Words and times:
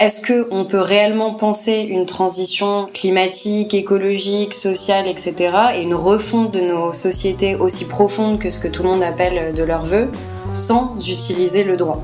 Est-ce 0.00 0.22
que 0.22 0.48
on 0.50 0.64
peut 0.64 0.80
réellement 0.80 1.34
penser 1.34 1.86
une 1.86 2.06
transition 2.06 2.88
climatique, 2.94 3.74
écologique, 3.74 4.54
sociale, 4.54 5.06
etc. 5.06 5.52
et 5.74 5.82
une 5.82 5.94
refonte 5.94 6.54
de 6.54 6.60
nos 6.60 6.94
sociétés 6.94 7.54
aussi 7.54 7.84
profonde 7.84 8.38
que 8.38 8.48
ce 8.48 8.60
que 8.60 8.68
tout 8.68 8.82
le 8.82 8.88
monde 8.88 9.02
appelle 9.02 9.52
de 9.52 9.62
leur 9.62 9.84
vœu 9.84 10.08
sans 10.54 10.96
utiliser 11.06 11.64
le 11.64 11.76
droit? 11.76 12.02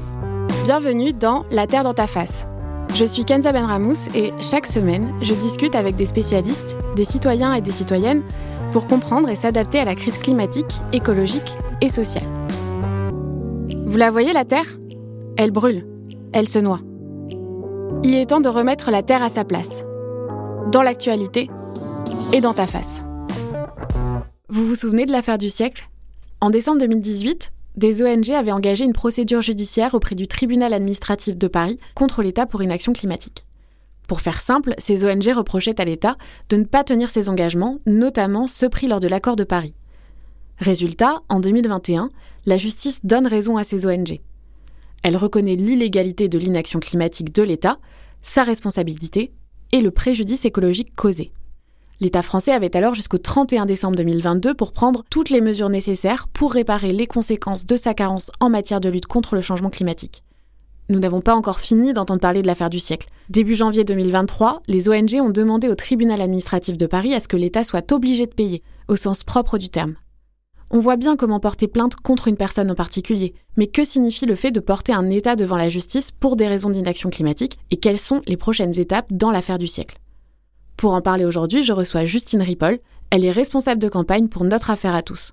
Bienvenue 0.64 1.14
dans 1.14 1.46
La 1.51 1.67
Terre 1.67 1.85
dans 1.85 1.95
ta 1.95 2.06
face. 2.06 2.46
Je 2.95 3.06
suis 3.06 3.24
Kenza 3.24 3.51
Benramous 3.51 4.10
et 4.15 4.35
chaque 4.42 4.67
semaine, 4.67 5.15
je 5.22 5.33
discute 5.33 5.74
avec 5.74 5.97
des 5.97 6.04
spécialistes, 6.04 6.76
des 6.97 7.04
citoyens 7.04 7.54
et 7.54 7.63
des 7.63 7.71
citoyennes 7.71 8.24
pour 8.72 8.88
comprendre 8.88 9.31
et 9.31 9.37
s'adapter 9.37 9.78
à 9.78 9.87
la 9.87 9.94
crise 9.94 10.19
climatique, 10.19 10.83
écologique 10.92 11.54
et 11.81 11.88
sociale. 11.88 12.28
Vous 13.87 13.97
la 13.97 14.10
voyez 14.10 14.35
la 14.35 14.44
Terre? 14.44 14.76
Elle 15.38 15.51
brûle, 15.51 15.87
elle 16.34 16.47
se 16.47 16.59
noie. 16.59 16.80
Il 18.09 18.15
est 18.15 18.27
temps 18.27 18.41
de 18.41 18.48
remettre 18.48 18.93
la 18.93 19.02
Terre 19.02 19.25
à 19.25 19.29
sa 19.29 19.45
place. 19.45 19.84
Dans 20.70 20.83
l'actualité 20.83 21.51
et 22.33 22.41
dans 22.41 22.55
ta 22.55 22.69
face. 22.69 23.02
Vous 24.48 24.64
vous 24.64 24.77
souvenez 24.77 25.06
de 25.06 25.10
l'affaire 25.10 25.38
du 25.38 25.51
siècle? 25.51 25.88
En 26.41 26.50
décembre 26.50 26.78
2018, 26.78 27.50
des 27.74 28.05
ONG 28.05 28.30
avaient 28.30 28.52
engagé 28.52 28.84
une 28.84 28.92
procédure 28.92 29.42
judiciaire 29.42 29.95
auprès 29.95 30.14
du 30.14 30.28
tribunal 30.28 30.73
administratif 30.73 31.37
de 31.37 31.48
Paris 31.48 31.80
contre 31.97 32.23
l'État 32.23 32.47
pour 32.47 32.62
inaction 32.62 32.92
climatique. 32.92 33.45
Pour 34.06 34.20
faire 34.20 34.41
simple, 34.41 34.75
ces 34.78 35.05
ONG 35.05 35.27
reprochaient 35.34 35.80
à 35.80 35.84
l'État 35.84 36.16
de 36.48 36.59
ne 36.59 36.64
pas 36.64 36.84
tenir 36.84 37.11
ses 37.11 37.28
engagements, 37.28 37.80
notamment 37.86 38.47
ceux 38.47 38.69
pris 38.69 38.86
lors 38.86 39.00
de 39.00 39.09
l'accord 39.09 39.34
de 39.34 39.42
Paris. 39.42 39.75
Résultat, 40.59 41.23
en 41.28 41.41
2021, 41.41 42.11
la 42.47 42.56
justice 42.56 43.00
donne 43.02 43.27
raison 43.27 43.56
à 43.56 43.64
ces 43.64 43.84
ONG. 43.84 44.20
Elle 45.06 45.16
reconnaît 45.16 45.55
l'illégalité 45.55 46.28
de 46.28 46.37
l'inaction 46.37 46.80
climatique 46.80 47.33
de 47.33 47.45
l'État, 47.45 47.78
sa 48.24 48.42
responsabilité 48.42 49.30
et 49.70 49.80
le 49.80 49.92
préjudice 49.92 50.45
écologique 50.45 50.97
causé. 50.97 51.30
L'État 52.00 52.22
français 52.22 52.50
avait 52.50 52.77
alors 52.77 52.97
jusqu'au 52.97 53.19
31 53.19 53.67
décembre 53.67 53.95
2022 53.95 54.55
pour 54.55 54.72
prendre 54.72 55.05
toutes 55.08 55.30
les 55.30 55.41
mesures 55.41 55.69
nécessaires 55.69 56.27
pour 56.27 56.53
réparer 56.53 56.92
les 56.92 57.06
conséquences 57.06 57.67
de 57.67 57.77
sa 57.77 57.95
carence 57.95 58.33
en 58.41 58.50
matière 58.50 58.80
de 58.80 58.89
lutte 58.89 59.06
contre 59.06 59.36
le 59.36 59.42
changement 59.42 59.70
climatique. 59.70 60.25
Nous 60.89 60.98
n'avons 60.98 61.20
pas 61.20 61.36
encore 61.36 61.61
fini 61.61 61.92
d'entendre 61.92 62.20
parler 62.20 62.42
de 62.42 62.48
l'affaire 62.48 62.69
du 62.69 62.80
siècle. 62.80 63.08
Début 63.30 63.55
janvier 63.55 63.84
2023, 63.84 64.62
les 64.67 64.89
ONG 64.89 65.20
ont 65.20 65.30
demandé 65.30 65.69
au 65.69 65.77
tribunal 65.77 66.20
administratif 66.20 66.77
de 66.77 66.86
Paris 66.86 67.14
à 67.14 67.20
ce 67.20 67.28
que 67.28 67.36
l'État 67.36 67.62
soit 67.62 67.92
obligé 67.92 68.27
de 68.27 68.34
payer, 68.34 68.64
au 68.89 68.97
sens 68.97 69.23
propre 69.23 69.56
du 69.56 69.69
terme. 69.69 69.95
On 70.70 70.81
voit 70.81 70.97
bien 70.97 71.17
comment 71.17 71.39
porter 71.39 71.69
plainte 71.69 71.95
contre 71.95 72.27
une 72.27 72.36
personne 72.36 72.70
en 72.70 72.75
particulier, 72.75 73.34
mais 73.56 73.69
que 73.69 73.84
signifie 73.84 74.27
le 74.27 74.34
fait 74.34 74.50
de 74.50 74.61
porter 74.61 74.92
un 74.92 75.08
État 75.11 75.36
devant 75.36 75.56
la 75.56 75.69
justice 75.69 76.11
pour 76.11 76.34
des 76.34 76.48
raisons 76.48 76.70
d'inaction 76.70 77.08
climatique 77.08 77.58
et 77.70 77.77
quelles 77.77 77.98
sont 77.98 78.20
les 78.27 78.36
prochaines 78.36 78.78
étapes 78.78 79.12
dans 79.12 79.31
l'affaire 79.31 79.58
du 79.58 79.69
siècle? 79.69 79.98
Pour 80.77 80.92
en 80.92 81.00
parler 81.00 81.25
aujourd'hui, 81.25 81.62
je 81.62 81.73
reçois 81.73 82.05
Justine 82.05 82.42
Ripoll. 82.42 82.81
Elle 83.11 83.25
est 83.25 83.33
responsable 83.33 83.81
de 83.81 83.89
campagne 83.89 84.28
pour 84.28 84.45
Notre 84.45 84.70
Affaire 84.70 84.95
à 84.95 85.03
tous. 85.03 85.33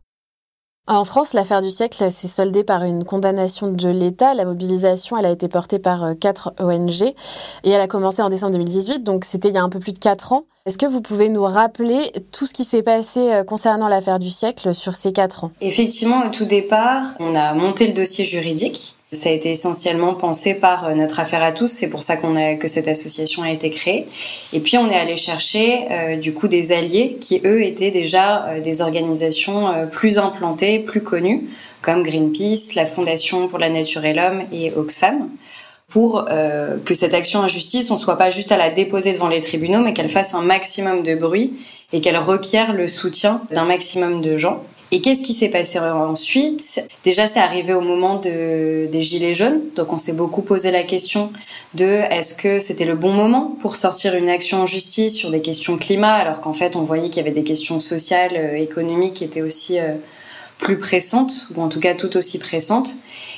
En 0.86 1.06
France, 1.06 1.34
l'affaire 1.34 1.62
du 1.62 1.70
siècle 1.70 2.12
s'est 2.12 2.28
soldée 2.28 2.66
par 2.66 2.84
une 2.84 3.06
condamnation 3.06 3.72
de 3.72 3.88
l'État. 3.88 4.34
La 4.34 4.44
mobilisation, 4.44 5.18
elle 5.18 5.26
a 5.26 5.32
été 5.32 5.48
portée 5.48 5.80
par 5.80 6.04
euh, 6.04 6.14
quatre 6.14 6.54
ONG 6.60 7.04
et 7.64 7.70
elle 7.70 7.80
a 7.80 7.88
commencé 7.88 8.22
en 8.22 8.28
décembre 8.28 8.52
2018, 8.52 9.02
donc 9.02 9.24
c'était 9.24 9.48
il 9.48 9.56
y 9.56 9.58
a 9.58 9.64
un 9.64 9.70
peu 9.70 9.80
plus 9.80 9.94
de 9.94 10.00
quatre 10.00 10.34
ans. 10.34 10.44
Est-ce 10.66 10.78
que 10.78 10.86
vous 10.86 11.00
pouvez 11.00 11.30
nous 11.30 11.44
rappeler 11.44 12.12
tout 12.34 12.46
ce 12.46 12.52
qui 12.52 12.66
s'est 12.66 12.84
passé 12.84 13.32
euh, 13.32 13.44
concernant 13.46 13.88
l'affaire 13.88 14.20
du 14.20 14.30
siècle 14.30 14.76
sur 14.76 14.96
ces 14.96 15.14
quatre 15.14 15.46
ans? 15.46 15.52
Effectivement, 15.62 16.26
au 16.26 16.30
tout 16.30 16.44
départ, 16.44 17.16
on 17.22 17.34
a 17.34 17.54
monté 17.54 17.88
le 17.88 17.94
dossier 17.94 18.26
juridique 18.26 18.98
ça 19.14 19.30
a 19.30 19.32
été 19.32 19.52
essentiellement 19.52 20.14
pensé 20.14 20.54
par 20.56 20.86
euh, 20.86 20.94
notre 20.96 21.20
affaire 21.20 21.44
à 21.44 21.52
tous. 21.52 21.68
C'est 21.68 21.90
pour 21.90 22.04
ça 22.04 22.18
qu'on 22.18 22.36
a 22.36 22.56
que 22.56 22.68
cette 22.68 22.88
association 22.88 23.44
a 23.44 23.52
été 23.52 23.70
créée. 23.70 24.08
Et 24.52 24.60
puis 24.60 24.78
on 24.78 24.90
est 24.90 24.96
allé 24.96 25.18
chercher 25.18 25.86
euh, 25.92 26.16
du 26.16 26.34
coup 26.34 26.48
des 26.48 26.72
alliés 26.72 27.18
qui 27.20 27.42
eux 27.46 27.64
étaient 27.64 27.92
déjà 27.92 28.48
euh, 28.48 28.60
des 28.60 28.82
organisations 28.82 29.88
plus 29.92 30.18
implantées, 30.18 30.80
plus 30.80 31.02
connues, 31.02 31.50
comme 31.82 32.04
Greenpeace, 32.04 32.76
la 32.76 32.86
Fondation 32.86 33.48
pour 33.48 33.60
la 33.60 33.70
Nature 33.70 34.06
et 34.06 34.14
l'Homme 34.14 34.44
et 34.52 34.72
Oxfam 34.76 35.30
pour 35.90 36.26
que 36.86 36.96
cette 36.96 37.14
action 37.14 37.42
en 37.42 37.48
justice, 37.48 37.92
on 37.92 37.98
soit 37.98 38.18
pas 38.18 38.32
juste 38.32 38.52
à 38.52 38.58
la 38.58 38.72
déposer 38.72 39.14
devant 39.14 39.28
les 39.28 39.42
tribunaux, 39.42 39.80
mais 39.80 39.94
qu'elle 39.94 40.10
fasse 40.10 40.34
un 40.34 40.42
maximum 40.42 41.04
de 41.04 41.14
bruit 41.14 41.54
et 41.92 42.02
qu'elle 42.02 42.18
requiert 42.18 42.74
le 42.74 42.88
soutien 42.88 43.42
d'un 43.52 43.66
maximum 43.66 44.22
de 44.22 44.36
gens. 44.36 44.64
Et 44.96 45.02
qu'est-ce 45.02 45.24
qui 45.24 45.34
s'est 45.34 45.50
passé 45.50 45.80
ensuite? 45.80 46.88
Déjà, 47.04 47.26
c'est 47.26 47.40
arrivé 47.40 47.74
au 47.74 47.82
moment 47.82 48.20
de, 48.20 48.88
des 48.92 49.02
Gilets 49.02 49.34
jaunes. 49.34 49.62
Donc, 49.76 49.92
on 49.92 49.98
s'est 49.98 50.14
beaucoup 50.14 50.44
posé 50.44 50.70
la 50.70 50.84
question 50.84 51.32
de 51.74 51.84
est-ce 52.12 52.36
que 52.36 52.60
c'était 52.60 52.86
le 52.86 52.94
bon 52.94 53.12
moment 53.12 53.58
pour 53.60 53.76
sortir 53.76 54.14
une 54.14 54.30
action 54.30 54.62
en 54.62 54.66
justice 54.68 55.16
sur 55.16 55.32
des 55.32 55.42
questions 55.42 55.80
climat, 55.80 56.14
alors 56.14 56.42
qu'en 56.42 56.54
fait, 56.54 56.76
on 56.76 56.84
voyait 56.84 57.10
qu'il 57.10 57.24
y 57.24 57.26
avait 57.26 57.34
des 57.34 57.44
questions 57.44 57.80
sociales, 57.80 58.34
euh, 58.36 58.56
économiques 58.56 59.16
qui 59.16 59.24
étaient 59.24 59.42
aussi 59.42 59.80
euh, 59.80 59.96
plus 60.60 60.78
pressantes, 60.78 61.48
ou 61.56 61.62
en 61.62 61.70
tout 61.70 61.80
cas 61.80 61.96
tout 61.96 62.16
aussi 62.16 62.38
pressantes. 62.38 62.92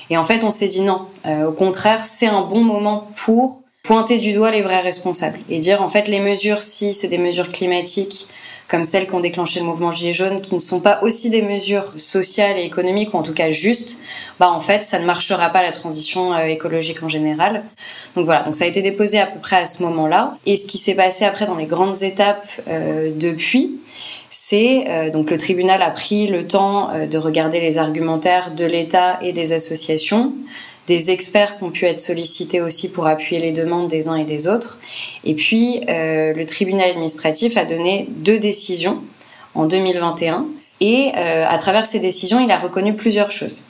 Et 0.09 0.17
en 0.17 0.25
fait, 0.25 0.43
on 0.43 0.51
s'est 0.51 0.67
dit 0.67 0.81
non. 0.81 1.03
Euh, 1.25 1.47
au 1.47 1.53
contraire, 1.53 2.03
c'est 2.03 2.27
un 2.27 2.41
bon 2.41 2.65
moment 2.65 3.07
pour 3.15 3.61
pointer 3.81 4.19
du 4.19 4.33
doigt 4.33 4.51
les 4.51 4.61
vrais 4.61 4.81
responsables 4.81 5.39
et 5.47 5.59
dire 5.59 5.81
en 5.81 5.87
fait 5.87 6.09
les 6.09 6.19
mesures, 6.19 6.61
si 6.61 6.93
c'est 6.93 7.07
des 7.07 7.17
mesures 7.17 7.49
climatiques, 7.49 8.27
comme 8.67 8.85
celles 8.85 9.07
qui 9.07 9.13
ont 9.13 9.19
déclenché 9.19 9.59
le 9.59 9.65
mouvement 9.65 9.91
Gilets 9.91 10.13
jaunes, 10.13 10.41
qui 10.41 10.55
ne 10.55 10.59
sont 10.59 10.79
pas 10.79 10.99
aussi 11.03 11.29
des 11.29 11.41
mesures 11.41 11.93
sociales 11.97 12.57
et 12.57 12.63
économiques, 12.63 13.13
ou 13.13 13.17
en 13.17 13.23
tout 13.23 13.33
cas 13.33 13.51
justes, 13.51 13.99
bah 14.39 14.49
en 14.49 14.59
fait, 14.59 14.83
ça 14.83 14.99
ne 14.99 15.05
marchera 15.05 15.49
pas 15.49 15.61
la 15.61 15.71
transition 15.71 16.33
euh, 16.33 16.45
écologique 16.45 17.03
en 17.03 17.07
général. 17.07 17.63
Donc 18.15 18.25
voilà, 18.25 18.43
donc 18.43 18.55
ça 18.55 18.65
a 18.65 18.67
été 18.67 18.81
déposé 18.81 19.19
à 19.19 19.27
peu 19.27 19.39
près 19.39 19.57
à 19.57 19.65
ce 19.65 19.83
moment-là. 19.83 20.37
Et 20.45 20.57
ce 20.57 20.65
qui 20.65 20.77
s'est 20.77 20.95
passé 20.95 21.25
après 21.25 21.45
dans 21.45 21.55
les 21.55 21.67
grandes 21.67 22.01
étapes 22.01 22.47
euh, 22.67 23.11
depuis, 23.15 23.79
c'est 24.29 24.85
euh, 24.87 25.11
donc 25.11 25.29
le 25.29 25.37
tribunal 25.37 25.81
a 25.83 25.91
pris 25.91 26.27
le 26.27 26.47
temps 26.47 26.89
de 27.07 27.17
regarder 27.17 27.59
les 27.59 27.77
argumentaires 27.77 28.51
de 28.51 28.65
l'État 28.65 29.19
et 29.21 29.31
des 29.31 29.53
associations, 29.53 30.33
des 30.87 31.11
experts 31.11 31.57
qui 31.57 31.63
ont 31.63 31.71
pu 31.71 31.85
être 31.85 31.99
sollicités 31.99 32.61
aussi 32.61 32.89
pour 32.89 33.07
appuyer 33.07 33.41
les 33.41 33.51
demandes 33.51 33.87
des 33.87 34.07
uns 34.07 34.15
et 34.15 34.23
des 34.23 34.47
autres. 34.47 34.79
Et 35.23 35.33
puis, 35.33 35.81
euh, 35.89 36.33
le 36.33 36.45
tribunal 36.45 36.89
administratif 36.89 37.57
a 37.57 37.65
donné 37.65 38.07
deux 38.09 38.39
décisions 38.39 39.01
en 39.55 39.65
2021. 39.65 40.45
Et 40.81 41.11
euh, 41.15 41.45
à 41.47 41.57
travers 41.57 41.85
ces 41.85 41.99
décisions, 41.99 42.39
il 42.39 42.51
a 42.51 42.59
reconnu 42.59 42.93
plusieurs 42.95 43.31
choses. 43.31 43.67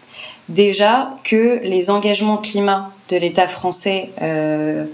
Déjà 0.49 1.15
que 1.23 1.61
les 1.63 1.89
engagements 1.89 2.37
climat 2.37 2.91
de 3.09 3.17
l'État 3.17 3.47
français 3.47 4.09
euh, 4.21 4.85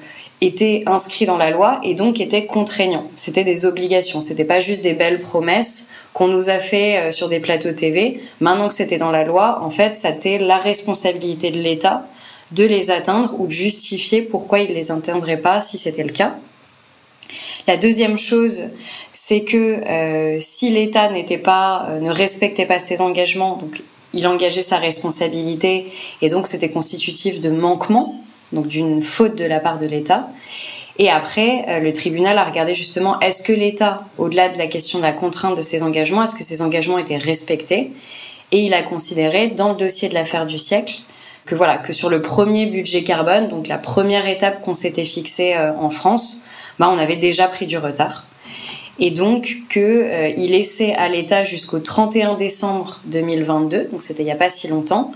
étaient 0.42 0.84
inscrits 0.86 1.26
dans 1.26 1.38
la 1.38 1.52
loi 1.52 1.80
et 1.84 1.94
donc 1.94 2.20
étaient 2.20 2.46
contraignants. 2.46 3.10
C'était 3.16 3.44
des 3.44 3.66
obligations. 3.66 4.22
C'était 4.22 4.46
pas 4.46 4.60
juste 4.60 4.84
des 4.84 4.94
belles 4.94 5.22
promesses 5.22 5.90
qu'on 6.14 6.28
nous 6.28 6.50
a 6.50 6.60
fait 6.60 6.98
euh, 6.98 7.12
sur 7.12 7.30
des 7.30 7.40
plateaux 7.40 7.72
TV. 7.74 8.22
Maintenant 8.40 8.68
que 8.68 8.74
c'était 8.74 8.98
dans 8.98 9.12
la 9.12 9.24
loi, 9.24 9.60
en 9.62 9.70
fait, 9.70 9.96
c'était 9.96 10.38
la 10.38 10.58
responsabilité 10.58 11.52
de 11.52 11.60
l'État 11.60 12.06
de 12.52 12.66
les 12.66 12.92
atteindre 12.92 13.36
ou 13.40 13.48
de 13.48 13.52
justifier 13.52 14.22
pourquoi 14.22 14.60
il 14.60 14.74
les 14.74 14.92
atteindrait 14.92 15.38
pas 15.38 15.62
si 15.62 15.78
c'était 15.78 16.04
le 16.04 16.12
cas. 16.12 16.36
La 17.68 17.78
deuxième 17.78 18.18
chose, 18.18 18.64
c'est 19.12 19.44
que 19.44 19.58
euh, 19.58 20.38
si 20.42 20.70
l'État 20.70 21.10
n'était 21.10 21.38
pas, 21.38 21.88
euh, 21.90 22.00
ne 22.00 22.12
respectait 22.12 22.66
pas 22.66 22.80
ses 22.80 23.00
engagements, 23.00 23.56
donc 23.56 23.84
il 24.14 24.28
engageait 24.28 24.62
sa 24.62 24.78
responsabilité 24.78 25.92
et 26.22 26.28
donc 26.28 26.48
c'était 26.48 26.72
constitutif 26.72 27.40
de 27.40 27.50
manquement, 27.50 28.22
donc 28.52 28.68
d'une 28.68 29.02
faute 29.02 29.36
de 29.36 29.46
la 29.46 29.62
part 29.62 29.78
de 29.78 29.86
l'État. 29.86 30.30
Et 31.02 31.10
après, 31.10 31.66
euh, 31.68 31.80
le 31.80 31.92
tribunal 31.94 32.38
a 32.38 32.44
regardé 32.44 32.76
justement 32.76 33.20
est-ce 33.22 33.42
que 33.42 33.52
l'État, 33.52 34.04
au-delà 34.20 34.50
de 34.50 34.58
la 34.60 34.68
question 34.68 35.00
de 35.00 35.04
la 35.04 35.12
contrainte 35.12 35.58
de 35.58 35.64
ses 35.64 35.82
engagements, 35.82 36.22
est-ce 36.22 36.36
que 36.36 36.44
ses 36.44 36.62
engagements 36.62 37.00
étaient 37.00 37.18
respectés? 37.18 37.92
Et 38.52 38.60
il 38.60 38.76
a 38.76 38.84
considéré, 38.84 39.48
dans 39.48 39.70
le 39.70 39.76
dossier 39.76 40.10
de 40.10 40.14
l'affaire 40.14 40.46
du 40.46 40.60
siècle, 40.60 41.02
que 41.48 41.56
voilà, 41.56 41.80
que 41.80 41.92
sur 41.92 42.08
le 42.08 42.22
premier 42.22 42.68
budget 42.68 43.02
carbone, 43.02 43.48
donc 43.48 43.68
la 43.68 43.80
première 43.80 44.28
étape 44.28 44.62
qu'on 44.62 44.76
s'était 44.76 45.04
fixée 45.04 45.56
euh, 45.56 45.74
en 45.74 45.90
France, 45.90 46.44
bah 46.78 46.88
on 46.94 47.00
avait 47.00 47.18
déjà 47.18 47.48
pris 47.48 47.66
du 47.66 47.80
retard. 47.80 48.28
Et 49.00 49.10
donc 49.10 49.58
que 49.70 49.80
euh, 49.80 50.34
laissait 50.36 50.94
à 50.94 51.10
l'État 51.10 51.44
jusqu'au 51.44 51.80
31 51.80 52.36
décembre 52.36 53.02
2022, 53.06 53.86
donc 53.86 54.04
c'était 54.04 54.22
il 54.22 54.28
n'y 54.28 54.32
a 54.32 54.36
pas 54.36 54.52
si 54.52 54.68
longtemps, 54.68 55.14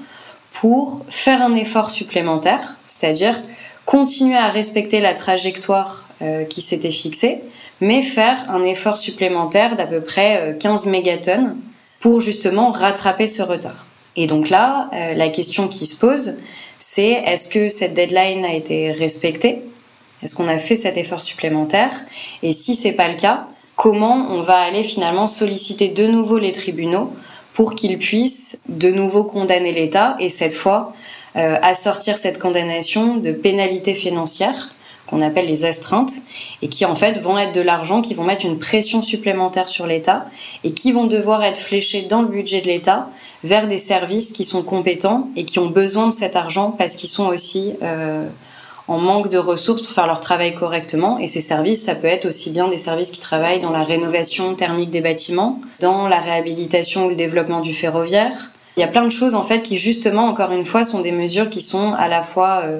pour 0.51 1.05
faire 1.11 1.43
un 1.43 1.53
effort 1.53 1.91
supplémentaire, 1.91 2.77
c'est-à-dire 2.85 3.43
continuer 3.85 4.37
à 4.37 4.49
respecter 4.49 4.99
la 4.99 5.13
trajectoire 5.13 6.07
euh, 6.21 6.43
qui 6.43 6.61
s'était 6.61 6.91
fixée, 6.91 7.41
mais 7.81 8.01
faire 8.01 8.49
un 8.49 8.63
effort 8.63 8.97
supplémentaire 8.97 9.75
d'à 9.75 9.87
peu 9.87 10.01
près 10.01 10.55
15 10.59 10.87
euh, 10.87 10.89
mégatonnes 10.89 11.57
pour 11.99 12.19
justement 12.19 12.71
rattraper 12.71 13.27
ce 13.27 13.41
retard. 13.41 13.85
Et 14.15 14.27
donc 14.27 14.49
là, 14.49 14.89
euh, 14.93 15.13
la 15.13 15.29
question 15.29 15.67
qui 15.67 15.85
se 15.85 15.97
pose, 15.97 16.37
c'est 16.79 17.11
est-ce 17.11 17.49
que 17.49 17.69
cette 17.69 17.93
deadline 17.93 18.45
a 18.45 18.53
été 18.53 18.91
respectée? 18.91 19.61
Est-ce 20.23 20.35
qu'on 20.35 20.47
a 20.47 20.57
fait 20.57 20.75
cet 20.75 20.97
effort 20.97 21.21
supplémentaire? 21.21 21.91
Et 22.41 22.53
si 22.53 22.75
c'est 22.75 22.93
pas 22.93 23.09
le 23.09 23.15
cas, 23.15 23.47
comment 23.75 24.27
on 24.29 24.41
va 24.41 24.57
aller 24.59 24.83
finalement 24.83 25.27
solliciter 25.27 25.89
de 25.89 26.07
nouveau 26.07 26.37
les 26.37 26.53
tribunaux 26.53 27.11
pour 27.55 27.73
qu'ils 27.73 27.97
puissent 27.97 28.61
de 28.69 28.91
nouveau 28.91 29.23
condamner 29.23 29.71
l'État 29.71 30.15
et 30.19 30.29
cette 30.29 30.53
fois 30.53 30.93
euh, 31.37 31.55
assortir 31.63 32.17
cette 32.17 32.37
condamnation 32.37 33.15
de 33.15 33.31
pénalités 33.31 33.95
financières 33.95 34.75
qu'on 35.07 35.21
appelle 35.21 35.47
les 35.47 35.65
astreintes 35.65 36.11
et 36.61 36.67
qui 36.67 36.83
en 36.85 36.95
fait 36.95 37.17
vont 37.17 37.37
être 37.37 37.53
de 37.53 37.61
l'argent, 37.61 38.01
qui 38.01 38.13
vont 38.13 38.23
mettre 38.23 38.45
une 38.45 38.59
pression 38.59 39.01
supplémentaire 39.01 39.69
sur 39.69 39.87
l'État 39.87 40.25
et 40.63 40.73
qui 40.73 40.91
vont 40.91 41.05
devoir 41.05 41.43
être 41.43 41.59
fléchés 41.59 42.01
dans 42.01 42.21
le 42.21 42.27
budget 42.27 42.61
de 42.61 42.67
l'État 42.67 43.09
vers 43.43 43.67
des 43.67 43.77
services 43.77 44.33
qui 44.33 44.43
sont 44.43 44.63
compétents 44.63 45.29
et 45.35 45.45
qui 45.45 45.59
ont 45.59 45.69
besoin 45.69 46.07
de 46.07 46.13
cet 46.13 46.35
argent 46.35 46.71
parce 46.71 46.95
qu'ils 46.95 47.09
sont 47.09 47.27
aussi 47.27 47.75
euh, 47.83 48.27
en 48.87 48.99
manque 48.99 49.29
de 49.29 49.37
ressources 49.37 49.81
pour 49.81 49.91
faire 49.91 50.07
leur 50.07 50.21
travail 50.21 50.53
correctement. 50.53 51.17
Et 51.19 51.27
ces 51.27 51.41
services, 51.41 51.83
ça 51.83 51.95
peut 51.95 52.07
être 52.07 52.25
aussi 52.25 52.51
bien 52.51 52.67
des 52.67 52.77
services 52.77 53.09
qui 53.09 53.19
travaillent 53.19 53.61
dans 53.61 53.71
la 53.71 53.83
rénovation 53.83 54.55
thermique 54.55 54.91
des 54.91 55.01
bâtiments, 55.01 55.59
dans 55.79 56.07
la 56.07 56.19
réhabilitation 56.19 57.05
ou 57.05 57.09
le 57.09 57.15
développement 57.15 57.61
du 57.61 57.73
ferroviaire. 57.73 58.51
Il 58.77 58.81
y 58.81 58.83
a 58.83 58.87
plein 58.87 59.05
de 59.05 59.09
choses 59.09 59.35
en 59.35 59.43
fait 59.43 59.61
qui 59.61 59.77
justement, 59.77 60.25
encore 60.25 60.51
une 60.51 60.65
fois, 60.65 60.83
sont 60.83 60.99
des 60.99 61.13
mesures 61.13 61.49
qui 61.49 61.61
sont 61.61 61.93
à 61.93 62.07
la 62.07 62.21
fois 62.21 62.63
euh, 62.65 62.79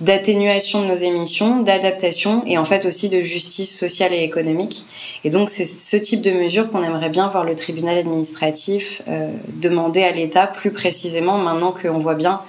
d'atténuation 0.00 0.82
de 0.82 0.88
nos 0.88 0.96
émissions, 0.96 1.60
d'adaptation 1.60 2.42
et 2.46 2.58
en 2.58 2.64
fait 2.64 2.86
aussi 2.86 3.08
de 3.08 3.20
justice 3.20 3.78
sociale 3.78 4.12
et 4.12 4.22
économique. 4.22 4.86
Et 5.24 5.30
donc 5.30 5.50
c'est 5.50 5.66
ce 5.66 5.96
type 5.96 6.22
de 6.22 6.32
mesures 6.32 6.70
qu'on 6.70 6.82
aimerait 6.82 7.10
bien 7.10 7.28
voir 7.28 7.44
le 7.44 7.54
tribunal 7.54 7.98
administratif 7.98 9.02
euh, 9.08 9.30
demander 9.60 10.02
à 10.02 10.10
l'État 10.10 10.46
plus 10.46 10.72
précisément 10.72 11.38
maintenant 11.38 11.72
qu'on 11.72 11.98
voit 11.98 12.14
bien 12.14 12.40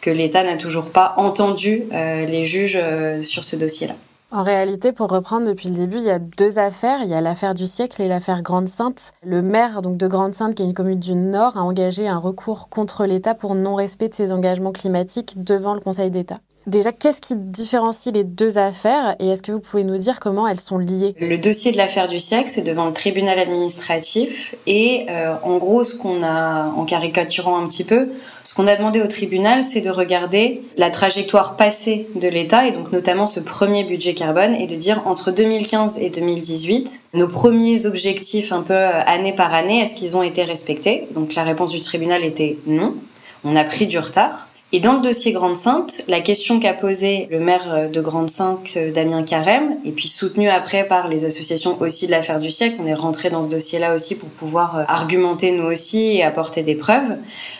que 0.00 0.10
l'État 0.10 0.42
n'a 0.42 0.56
toujours 0.56 0.90
pas 0.90 1.14
entendu 1.16 1.84
euh, 1.92 2.24
les 2.24 2.44
juges 2.44 2.78
euh, 2.80 3.22
sur 3.22 3.44
ce 3.44 3.56
dossier-là. 3.56 3.94
En 4.32 4.44
réalité, 4.44 4.92
pour 4.92 5.10
reprendre 5.10 5.48
depuis 5.48 5.70
le 5.70 5.74
début, 5.74 5.96
il 5.96 6.04
y 6.04 6.10
a 6.10 6.20
deux 6.20 6.60
affaires. 6.60 7.00
Il 7.02 7.08
y 7.08 7.14
a 7.14 7.20
l'affaire 7.20 7.52
du 7.52 7.66
siècle 7.66 8.00
et 8.00 8.06
l'affaire 8.06 8.42
Grande-Sainte. 8.42 9.12
Le 9.24 9.42
maire 9.42 9.82
donc 9.82 9.96
de 9.96 10.06
Grande-Sainte, 10.06 10.54
qui 10.54 10.62
est 10.62 10.66
une 10.66 10.74
commune 10.74 11.00
du 11.00 11.14
Nord, 11.14 11.56
a 11.56 11.62
engagé 11.62 12.06
un 12.06 12.18
recours 12.18 12.68
contre 12.68 13.06
l'État 13.06 13.34
pour 13.34 13.56
non-respect 13.56 14.08
de 14.08 14.14
ses 14.14 14.32
engagements 14.32 14.70
climatiques 14.70 15.42
devant 15.42 15.74
le 15.74 15.80
Conseil 15.80 16.12
d'État. 16.12 16.38
Déjà, 16.66 16.92
qu'est-ce 16.92 17.22
qui 17.22 17.34
différencie 17.36 18.14
les 18.14 18.24
deux 18.24 18.58
affaires 18.58 19.16
et 19.18 19.28
est-ce 19.28 19.42
que 19.42 19.50
vous 19.50 19.60
pouvez 19.60 19.82
nous 19.82 19.96
dire 19.96 20.20
comment 20.20 20.46
elles 20.46 20.60
sont 20.60 20.76
liées? 20.76 21.14
Le 21.18 21.38
dossier 21.38 21.72
de 21.72 21.78
l'affaire 21.78 22.06
du 22.06 22.20
siècle, 22.20 22.50
c'est 22.50 22.62
devant 22.62 22.84
le 22.86 22.92
tribunal 22.92 23.38
administratif 23.38 24.54
et 24.66 25.06
euh, 25.08 25.34
en 25.42 25.56
gros, 25.56 25.84
ce 25.84 25.96
qu'on 25.96 26.22
a, 26.22 26.66
en 26.66 26.84
caricaturant 26.84 27.56
un 27.58 27.66
petit 27.66 27.84
peu, 27.84 28.10
ce 28.44 28.54
qu'on 28.54 28.66
a 28.66 28.76
demandé 28.76 29.00
au 29.00 29.06
tribunal, 29.06 29.64
c'est 29.64 29.80
de 29.80 29.88
regarder 29.88 30.62
la 30.76 30.90
trajectoire 30.90 31.56
passée 31.56 32.08
de 32.14 32.28
l'État 32.28 32.66
et 32.66 32.72
donc 32.72 32.92
notamment 32.92 33.26
ce 33.26 33.40
premier 33.40 33.84
budget 33.84 34.12
carbone 34.12 34.54
et 34.54 34.66
de 34.66 34.76
dire 34.76 35.02
entre 35.06 35.30
2015 35.30 35.98
et 35.98 36.10
2018, 36.10 37.04
nos 37.14 37.28
premiers 37.28 37.86
objectifs 37.86 38.52
un 38.52 38.62
peu 38.62 38.74
euh, 38.74 39.02
année 39.06 39.32
par 39.32 39.54
année, 39.54 39.80
est-ce 39.80 39.94
qu'ils 39.94 40.14
ont 40.14 40.22
été 40.22 40.44
respectés? 40.44 41.08
Donc 41.14 41.34
la 41.34 41.42
réponse 41.42 41.70
du 41.70 41.80
tribunal 41.80 42.22
était 42.22 42.58
non. 42.66 42.96
On 43.44 43.56
a 43.56 43.64
pris 43.64 43.86
du 43.86 43.98
retard. 43.98 44.49
Et 44.72 44.78
dans 44.78 44.92
le 44.92 45.00
dossier 45.00 45.32
Grande-Sainte, 45.32 46.02
la 46.06 46.20
question 46.20 46.60
qu'a 46.60 46.74
posée 46.74 47.26
le 47.32 47.40
maire 47.40 47.74
euh, 47.74 47.88
de 47.88 48.00
Grande-Sainte, 48.00 48.60
euh, 48.76 48.92
Damien 48.92 49.24
Carême, 49.24 49.78
et 49.84 49.90
puis 49.90 50.06
soutenu 50.06 50.48
après 50.48 50.86
par 50.86 51.08
les 51.08 51.24
associations 51.24 51.76
aussi 51.80 52.06
de 52.06 52.12
l'affaire 52.12 52.38
du 52.38 52.52
siècle, 52.52 52.76
on 52.80 52.86
est 52.86 52.94
rentré 52.94 53.30
dans 53.30 53.42
ce 53.42 53.48
dossier-là 53.48 53.96
aussi 53.96 54.14
pour 54.14 54.28
pouvoir 54.28 54.78
euh, 54.78 54.84
argumenter 54.86 55.50
nous 55.50 55.64
aussi 55.64 56.18
et 56.18 56.22
apporter 56.22 56.62
des 56.62 56.76
preuves. 56.76 57.16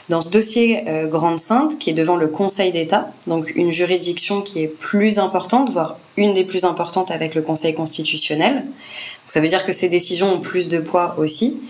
Dans 0.09 0.21
ce 0.21 0.31
dossier 0.31 0.85
Grande-Sainte, 1.07 1.79
qui 1.79 1.91
est 1.91 1.95
devant 1.95 2.17
le 2.17 2.27
Conseil 2.27 2.73
d'État, 2.73 3.13
donc 3.27 3.53
une 3.55 3.71
juridiction 3.71 4.41
qui 4.41 4.63
est 4.63 4.69
plus 4.69 5.19
importante, 5.19 5.71
voire 5.71 5.99
une 6.17 6.33
des 6.33 6.45
plus 6.45 6.65
importantes 6.65 7.11
avec 7.11 7.35
le 7.35 7.43
Conseil 7.43 7.75
constitutionnel. 7.75 8.65
ça 9.29 9.41
veut 9.41 9.47
dire 9.49 9.65
que 9.65 9.73
ces 9.73 9.89
décisions 9.89 10.35
ont 10.35 10.41
plus 10.41 10.69
de 10.69 10.79
poids 10.79 11.15
aussi. 11.19 11.61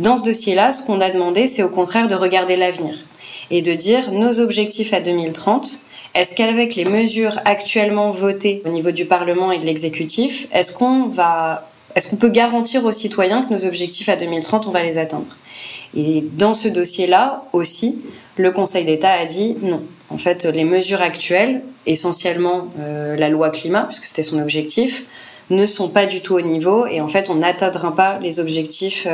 Dans 0.00 0.16
ce 0.16 0.24
dossier-là, 0.24 0.72
ce 0.72 0.84
qu'on 0.84 1.00
a 1.00 1.10
demandé, 1.10 1.46
c'est 1.46 1.62
au 1.62 1.68
contraire 1.68 2.08
de 2.08 2.14
regarder 2.14 2.56
l'avenir 2.56 3.04
et 3.50 3.62
de 3.62 3.72
dire 3.74 4.12
nos 4.12 4.40
objectifs 4.40 4.92
à 4.92 5.00
2030. 5.00 5.80
Est-ce 6.14 6.34
qu'avec 6.34 6.74
les 6.74 6.84
mesures 6.84 7.40
actuellement 7.44 8.10
votées 8.10 8.62
au 8.64 8.70
niveau 8.70 8.90
du 8.90 9.04
Parlement 9.04 9.52
et 9.52 9.58
de 9.58 9.64
l'exécutif, 9.64 10.48
est-ce 10.52 10.72
qu'on 10.72 11.06
va, 11.06 11.70
est-ce 11.94 12.10
qu'on 12.10 12.16
peut 12.16 12.30
garantir 12.30 12.84
aux 12.84 12.92
citoyens 12.92 13.42
que 13.42 13.52
nos 13.52 13.66
objectifs 13.66 14.08
à 14.08 14.16
2030, 14.16 14.66
on 14.66 14.70
va 14.70 14.82
les 14.82 14.98
atteindre? 14.98 15.36
Et 15.96 16.24
dans 16.32 16.54
ce 16.54 16.68
dossier-là 16.68 17.44
aussi, 17.52 18.00
le 18.36 18.50
Conseil 18.50 18.84
d'État 18.84 19.12
a 19.12 19.26
dit 19.26 19.56
non. 19.62 19.82
En 20.10 20.18
fait, 20.18 20.44
les 20.44 20.64
mesures 20.64 21.02
actuelles, 21.02 21.62
essentiellement 21.86 22.68
euh, 22.78 23.14
la 23.14 23.28
loi 23.28 23.50
climat, 23.50 23.82
puisque 23.82 24.04
c'était 24.04 24.22
son 24.22 24.38
objectif, 24.38 25.04
ne 25.50 25.66
sont 25.66 25.88
pas 25.88 26.06
du 26.06 26.20
tout 26.20 26.34
au 26.34 26.40
niveau 26.40 26.86
et 26.86 27.00
en 27.00 27.08
fait 27.08 27.30
on 27.30 27.36
n'atteindra 27.36 27.94
pas 27.94 28.18
les 28.18 28.38
objectifs 28.40 29.06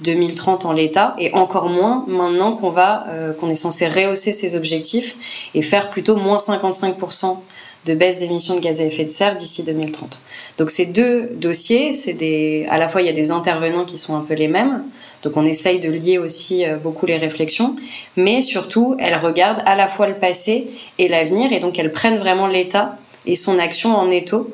2030 0.00 0.64
euh, 0.64 0.68
en 0.68 0.72
l'état 0.72 1.14
et 1.18 1.32
encore 1.34 1.68
moins 1.68 2.04
maintenant 2.08 2.56
qu'on 2.56 2.70
va 2.70 3.06
euh, 3.08 3.32
qu'on 3.32 3.50
est 3.50 3.54
censé 3.54 3.86
rehausser 3.86 4.32
ces 4.32 4.56
objectifs 4.56 5.48
et 5.54 5.62
faire 5.62 5.90
plutôt 5.90 6.16
moins 6.16 6.38
55% 6.38 7.38
de 7.84 7.94
baisse 7.94 8.20
d'émissions 8.20 8.54
de 8.54 8.60
gaz 8.60 8.80
à 8.80 8.84
effet 8.84 9.04
de 9.04 9.10
serre 9.10 9.34
d'ici 9.34 9.64
2030. 9.64 10.20
Donc 10.56 10.70
ces 10.70 10.86
deux 10.86 11.30
dossiers, 11.34 11.92
c'est 11.94 12.12
des 12.12 12.64
à 12.70 12.78
la 12.78 12.88
fois 12.88 13.02
il 13.02 13.06
y 13.06 13.10
a 13.10 13.14
des 13.14 13.32
intervenants 13.32 13.84
qui 13.84 13.98
sont 13.98 14.16
un 14.16 14.20
peu 14.20 14.34
les 14.34 14.48
mêmes. 14.48 14.84
Donc 15.22 15.36
on 15.36 15.44
essaye 15.44 15.80
de 15.80 15.90
lier 15.90 16.18
aussi 16.18 16.64
euh, 16.64 16.76
beaucoup 16.76 17.06
les 17.06 17.16
réflexions, 17.16 17.76
mais 18.16 18.40
surtout 18.40 18.96
elles 18.98 19.18
regardent 19.18 19.62
à 19.66 19.74
la 19.74 19.88
fois 19.88 20.06
le 20.06 20.14
passé 20.14 20.68
et 20.98 21.08
l'avenir 21.08 21.52
et 21.52 21.58
donc 21.58 21.78
elles 21.78 21.92
prennent 21.92 22.18
vraiment 22.18 22.46
l'état 22.46 22.96
et 23.26 23.36
son 23.36 23.58
action 23.58 23.96
en 23.96 24.10
étau 24.10 24.50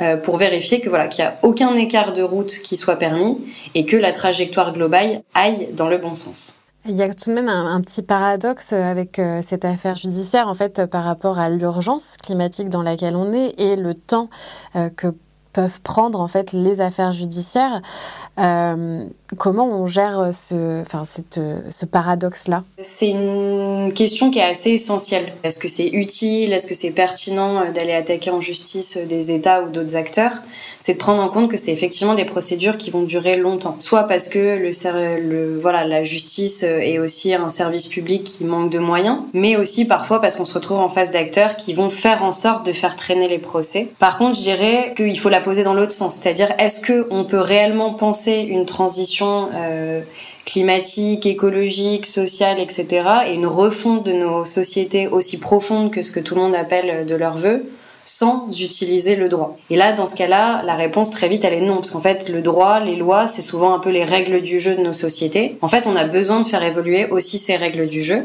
euh, 0.00 0.16
pour 0.16 0.36
vérifier 0.36 0.80
que 0.80 0.88
voilà 0.88 1.08
qu'il 1.08 1.24
n'y 1.24 1.30
a 1.30 1.38
aucun 1.42 1.74
écart 1.74 2.12
de 2.12 2.22
route 2.22 2.52
qui 2.62 2.76
soit 2.76 2.96
permis 2.96 3.36
et 3.74 3.86
que 3.86 3.96
la 3.96 4.12
trajectoire 4.12 4.72
globale 4.72 5.22
aille 5.34 5.68
dans 5.74 5.88
le 5.88 5.98
bon 5.98 6.14
sens. 6.14 6.58
Il 6.86 6.96
y 6.96 7.02
a 7.02 7.12
tout 7.12 7.30
de 7.30 7.34
même 7.34 7.48
un, 7.48 7.80
petit 7.80 8.02
paradoxe 8.02 8.72
avec 8.72 9.18
euh, 9.18 9.40
cette 9.42 9.64
affaire 9.64 9.96
judiciaire, 9.96 10.48
en 10.48 10.54
fait, 10.54 10.86
par 10.86 11.04
rapport 11.04 11.38
à 11.38 11.50
l'urgence 11.50 12.16
climatique 12.16 12.68
dans 12.68 12.82
laquelle 12.82 13.16
on 13.16 13.32
est 13.32 13.60
et 13.60 13.76
le 13.76 13.94
temps 13.94 14.30
euh, 14.76 14.88
que 14.88 15.08
peuvent 15.52 15.80
prendre 15.80 16.20
en 16.20 16.28
fait 16.28 16.52
les 16.52 16.80
affaires 16.80 17.12
judiciaires. 17.12 17.82
Euh, 19.32 19.36
comment 19.36 19.66
on 19.66 19.86
gère 19.86 20.30
ce, 20.32 20.80
enfin, 20.82 21.04
cette, 21.04 21.40
ce 21.70 21.86
paradoxe-là? 21.86 22.64
C'est 22.80 23.10
une 23.10 23.92
question 23.94 24.30
qui 24.30 24.38
est 24.38 24.44
assez 24.44 24.70
essentielle. 24.70 25.32
Est-ce 25.42 25.58
que 25.58 25.68
c'est 25.68 25.88
utile? 25.88 26.52
Est-ce 26.52 26.66
que 26.66 26.74
c'est 26.74 26.90
pertinent 26.90 27.60
euh, 27.60 27.72
d'aller 27.72 27.94
attaquer 27.94 28.30
en 28.30 28.40
justice 28.40 28.96
euh, 28.96 29.06
des 29.06 29.30
États 29.30 29.62
ou 29.62 29.70
d'autres 29.70 29.96
acteurs? 29.96 30.42
C'est 30.78 30.94
de 30.94 30.98
prendre 30.98 31.22
en 31.22 31.28
compte 31.28 31.50
que 31.50 31.56
c'est 31.56 31.72
effectivement 31.72 32.14
des 32.14 32.24
procédures 32.24 32.78
qui 32.78 32.90
vont 32.90 33.02
durer 33.02 33.36
longtemps. 33.36 33.76
Soit 33.78 34.04
parce 34.04 34.28
que 34.28 34.56
le, 34.56 35.58
voilà, 35.58 35.84
la 35.84 36.02
justice 36.02 36.62
est 36.62 36.98
aussi 36.98 37.34
un 37.34 37.50
service 37.50 37.86
public 37.86 38.24
qui 38.24 38.44
manque 38.44 38.70
de 38.70 38.78
moyens, 38.78 39.18
mais 39.32 39.56
aussi 39.56 39.84
parfois 39.84 40.20
parce 40.20 40.36
qu'on 40.36 40.44
se 40.44 40.54
retrouve 40.54 40.78
en 40.78 40.88
face 40.88 41.10
d'acteurs 41.10 41.56
qui 41.56 41.74
vont 41.74 41.90
faire 41.90 42.22
en 42.22 42.32
sorte 42.32 42.64
de 42.64 42.72
faire 42.72 42.94
traîner 42.94 43.28
les 43.28 43.38
procès. 43.38 43.90
Par 43.98 44.18
contre, 44.18 44.36
je 44.36 44.42
dirais 44.42 44.94
qu'il 44.96 45.18
faut 45.18 45.28
la 45.28 45.40
poser 45.40 45.64
dans 45.64 45.74
l'autre 45.74 45.92
sens, 45.92 46.14
c'est-à-dire 46.14 46.54
est-ce 46.58 46.80
que 46.80 47.06
on 47.10 47.24
peut 47.24 47.40
réellement 47.40 47.94
penser 47.94 48.46
une 48.48 48.64
transition 48.64 49.17
euh, 49.26 50.02
climatique, 50.44 51.26
écologique, 51.26 52.06
sociale, 52.06 52.58
etc., 52.60 52.86
et 53.26 53.34
une 53.34 53.46
refonte 53.46 54.04
de 54.04 54.12
nos 54.12 54.44
sociétés 54.44 55.08
aussi 55.08 55.38
profonde 55.38 55.90
que 55.90 56.02
ce 56.02 56.12
que 56.12 56.20
tout 56.20 56.34
le 56.34 56.40
monde 56.40 56.54
appelle 56.54 57.06
de 57.06 57.14
leur 57.14 57.36
vœu, 57.36 57.64
sans 58.04 58.48
utiliser 58.58 59.16
le 59.16 59.28
droit. 59.28 59.58
Et 59.68 59.76
là, 59.76 59.92
dans 59.92 60.06
ce 60.06 60.16
cas-là, 60.16 60.62
la 60.64 60.76
réponse 60.76 61.10
très 61.10 61.28
vite, 61.28 61.44
elle 61.44 61.52
est 61.52 61.60
non, 61.60 61.76
parce 61.76 61.90
qu'en 61.90 62.00
fait, 62.00 62.30
le 62.30 62.40
droit, 62.40 62.80
les 62.80 62.96
lois, 62.96 63.28
c'est 63.28 63.42
souvent 63.42 63.74
un 63.74 63.78
peu 63.78 63.90
les 63.90 64.04
règles 64.04 64.40
du 64.40 64.60
jeu 64.60 64.74
de 64.74 64.80
nos 64.80 64.94
sociétés. 64.94 65.58
En 65.60 65.68
fait, 65.68 65.86
on 65.86 65.94
a 65.94 66.04
besoin 66.04 66.40
de 66.40 66.46
faire 66.46 66.62
évoluer 66.62 67.06
aussi 67.10 67.38
ces 67.38 67.56
règles 67.56 67.86
du 67.86 68.02
jeu, 68.02 68.24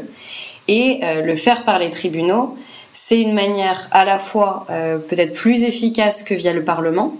et 0.68 1.00
euh, 1.02 1.20
le 1.20 1.34
faire 1.34 1.64
par 1.64 1.78
les 1.78 1.90
tribunaux, 1.90 2.56
c'est 2.94 3.20
une 3.20 3.34
manière 3.34 3.88
à 3.90 4.04
la 4.04 4.18
fois 4.18 4.64
euh, 4.70 4.98
peut-être 4.98 5.32
plus 5.32 5.64
efficace 5.64 6.22
que 6.22 6.32
via 6.32 6.52
le 6.52 6.64
Parlement, 6.64 7.14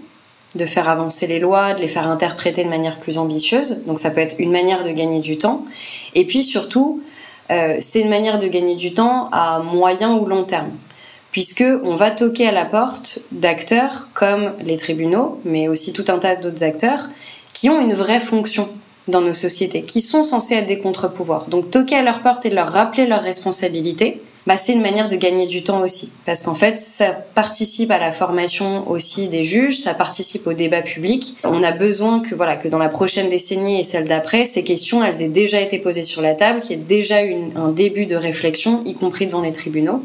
de 0.54 0.66
faire 0.66 0.88
avancer 0.88 1.26
les 1.26 1.38
lois, 1.38 1.74
de 1.74 1.80
les 1.80 1.88
faire 1.88 2.08
interpréter 2.08 2.64
de 2.64 2.68
manière 2.68 2.98
plus 3.00 3.18
ambitieuse. 3.18 3.82
Donc 3.86 3.98
ça 3.98 4.10
peut 4.10 4.20
être 4.20 4.36
une 4.38 4.52
manière 4.52 4.84
de 4.84 4.90
gagner 4.90 5.20
du 5.20 5.38
temps. 5.38 5.64
Et 6.14 6.26
puis 6.26 6.42
surtout, 6.42 7.02
euh, 7.50 7.76
c'est 7.80 8.00
une 8.00 8.08
manière 8.08 8.38
de 8.38 8.46
gagner 8.46 8.74
du 8.74 8.94
temps 8.94 9.28
à 9.32 9.60
moyen 9.60 10.16
ou 10.16 10.26
long 10.26 10.44
terme, 10.44 10.70
puisque 11.30 11.64
on 11.84 11.96
va 11.96 12.10
toquer 12.10 12.48
à 12.48 12.52
la 12.52 12.64
porte 12.64 13.20
d'acteurs 13.32 14.08
comme 14.14 14.52
les 14.60 14.76
tribunaux, 14.76 15.40
mais 15.44 15.68
aussi 15.68 15.92
tout 15.92 16.04
un 16.08 16.18
tas 16.18 16.36
d'autres 16.36 16.62
acteurs 16.62 17.10
qui 17.52 17.68
ont 17.68 17.80
une 17.80 17.94
vraie 17.94 18.20
fonction 18.20 18.68
dans 19.08 19.20
nos 19.20 19.34
sociétés, 19.34 19.82
qui 19.82 20.00
sont 20.00 20.24
censés 20.24 20.54
être 20.54 20.66
des 20.66 20.78
contre-pouvoirs. 20.78 21.46
Donc 21.48 21.70
toquer 21.70 21.96
à 21.96 22.02
leur 22.02 22.22
porte 22.22 22.46
et 22.46 22.50
leur 22.50 22.68
rappeler 22.68 23.06
leurs 23.06 23.22
responsabilités, 23.22 24.22
bah, 24.46 24.58
c'est 24.58 24.74
une 24.74 24.82
manière 24.82 25.08
de 25.08 25.16
gagner 25.16 25.46
du 25.46 25.62
temps 25.62 25.80
aussi. 25.82 26.12
Parce 26.26 26.42
qu'en 26.42 26.54
fait, 26.54 26.76
ça 26.76 27.12
participe 27.12 27.90
à 27.90 27.98
la 27.98 28.12
formation 28.12 28.88
aussi 28.90 29.28
des 29.28 29.42
juges, 29.42 29.78
ça 29.78 29.94
participe 29.94 30.46
au 30.46 30.52
débat 30.52 30.82
public. 30.82 31.36
On 31.44 31.62
a 31.62 31.72
besoin 31.72 32.20
que, 32.20 32.34
voilà, 32.34 32.56
que 32.56 32.68
dans 32.68 32.78
la 32.78 32.90
prochaine 32.90 33.28
décennie 33.28 33.80
et 33.80 33.84
celle 33.84 34.06
d'après, 34.06 34.44
ces 34.44 34.62
questions, 34.62 35.02
elles 35.02 35.22
aient 35.22 35.28
déjà 35.28 35.60
été 35.60 35.78
posées 35.78 36.02
sur 36.02 36.20
la 36.20 36.34
table, 36.34 36.60
qu'il 36.60 36.72
y 36.72 36.74
ait 36.74 36.84
déjà 36.84 37.22
une, 37.22 37.56
un 37.56 37.70
début 37.70 38.06
de 38.06 38.16
réflexion, 38.16 38.82
y 38.84 38.94
compris 38.94 39.26
devant 39.26 39.40
les 39.40 39.52
tribunaux. 39.52 40.02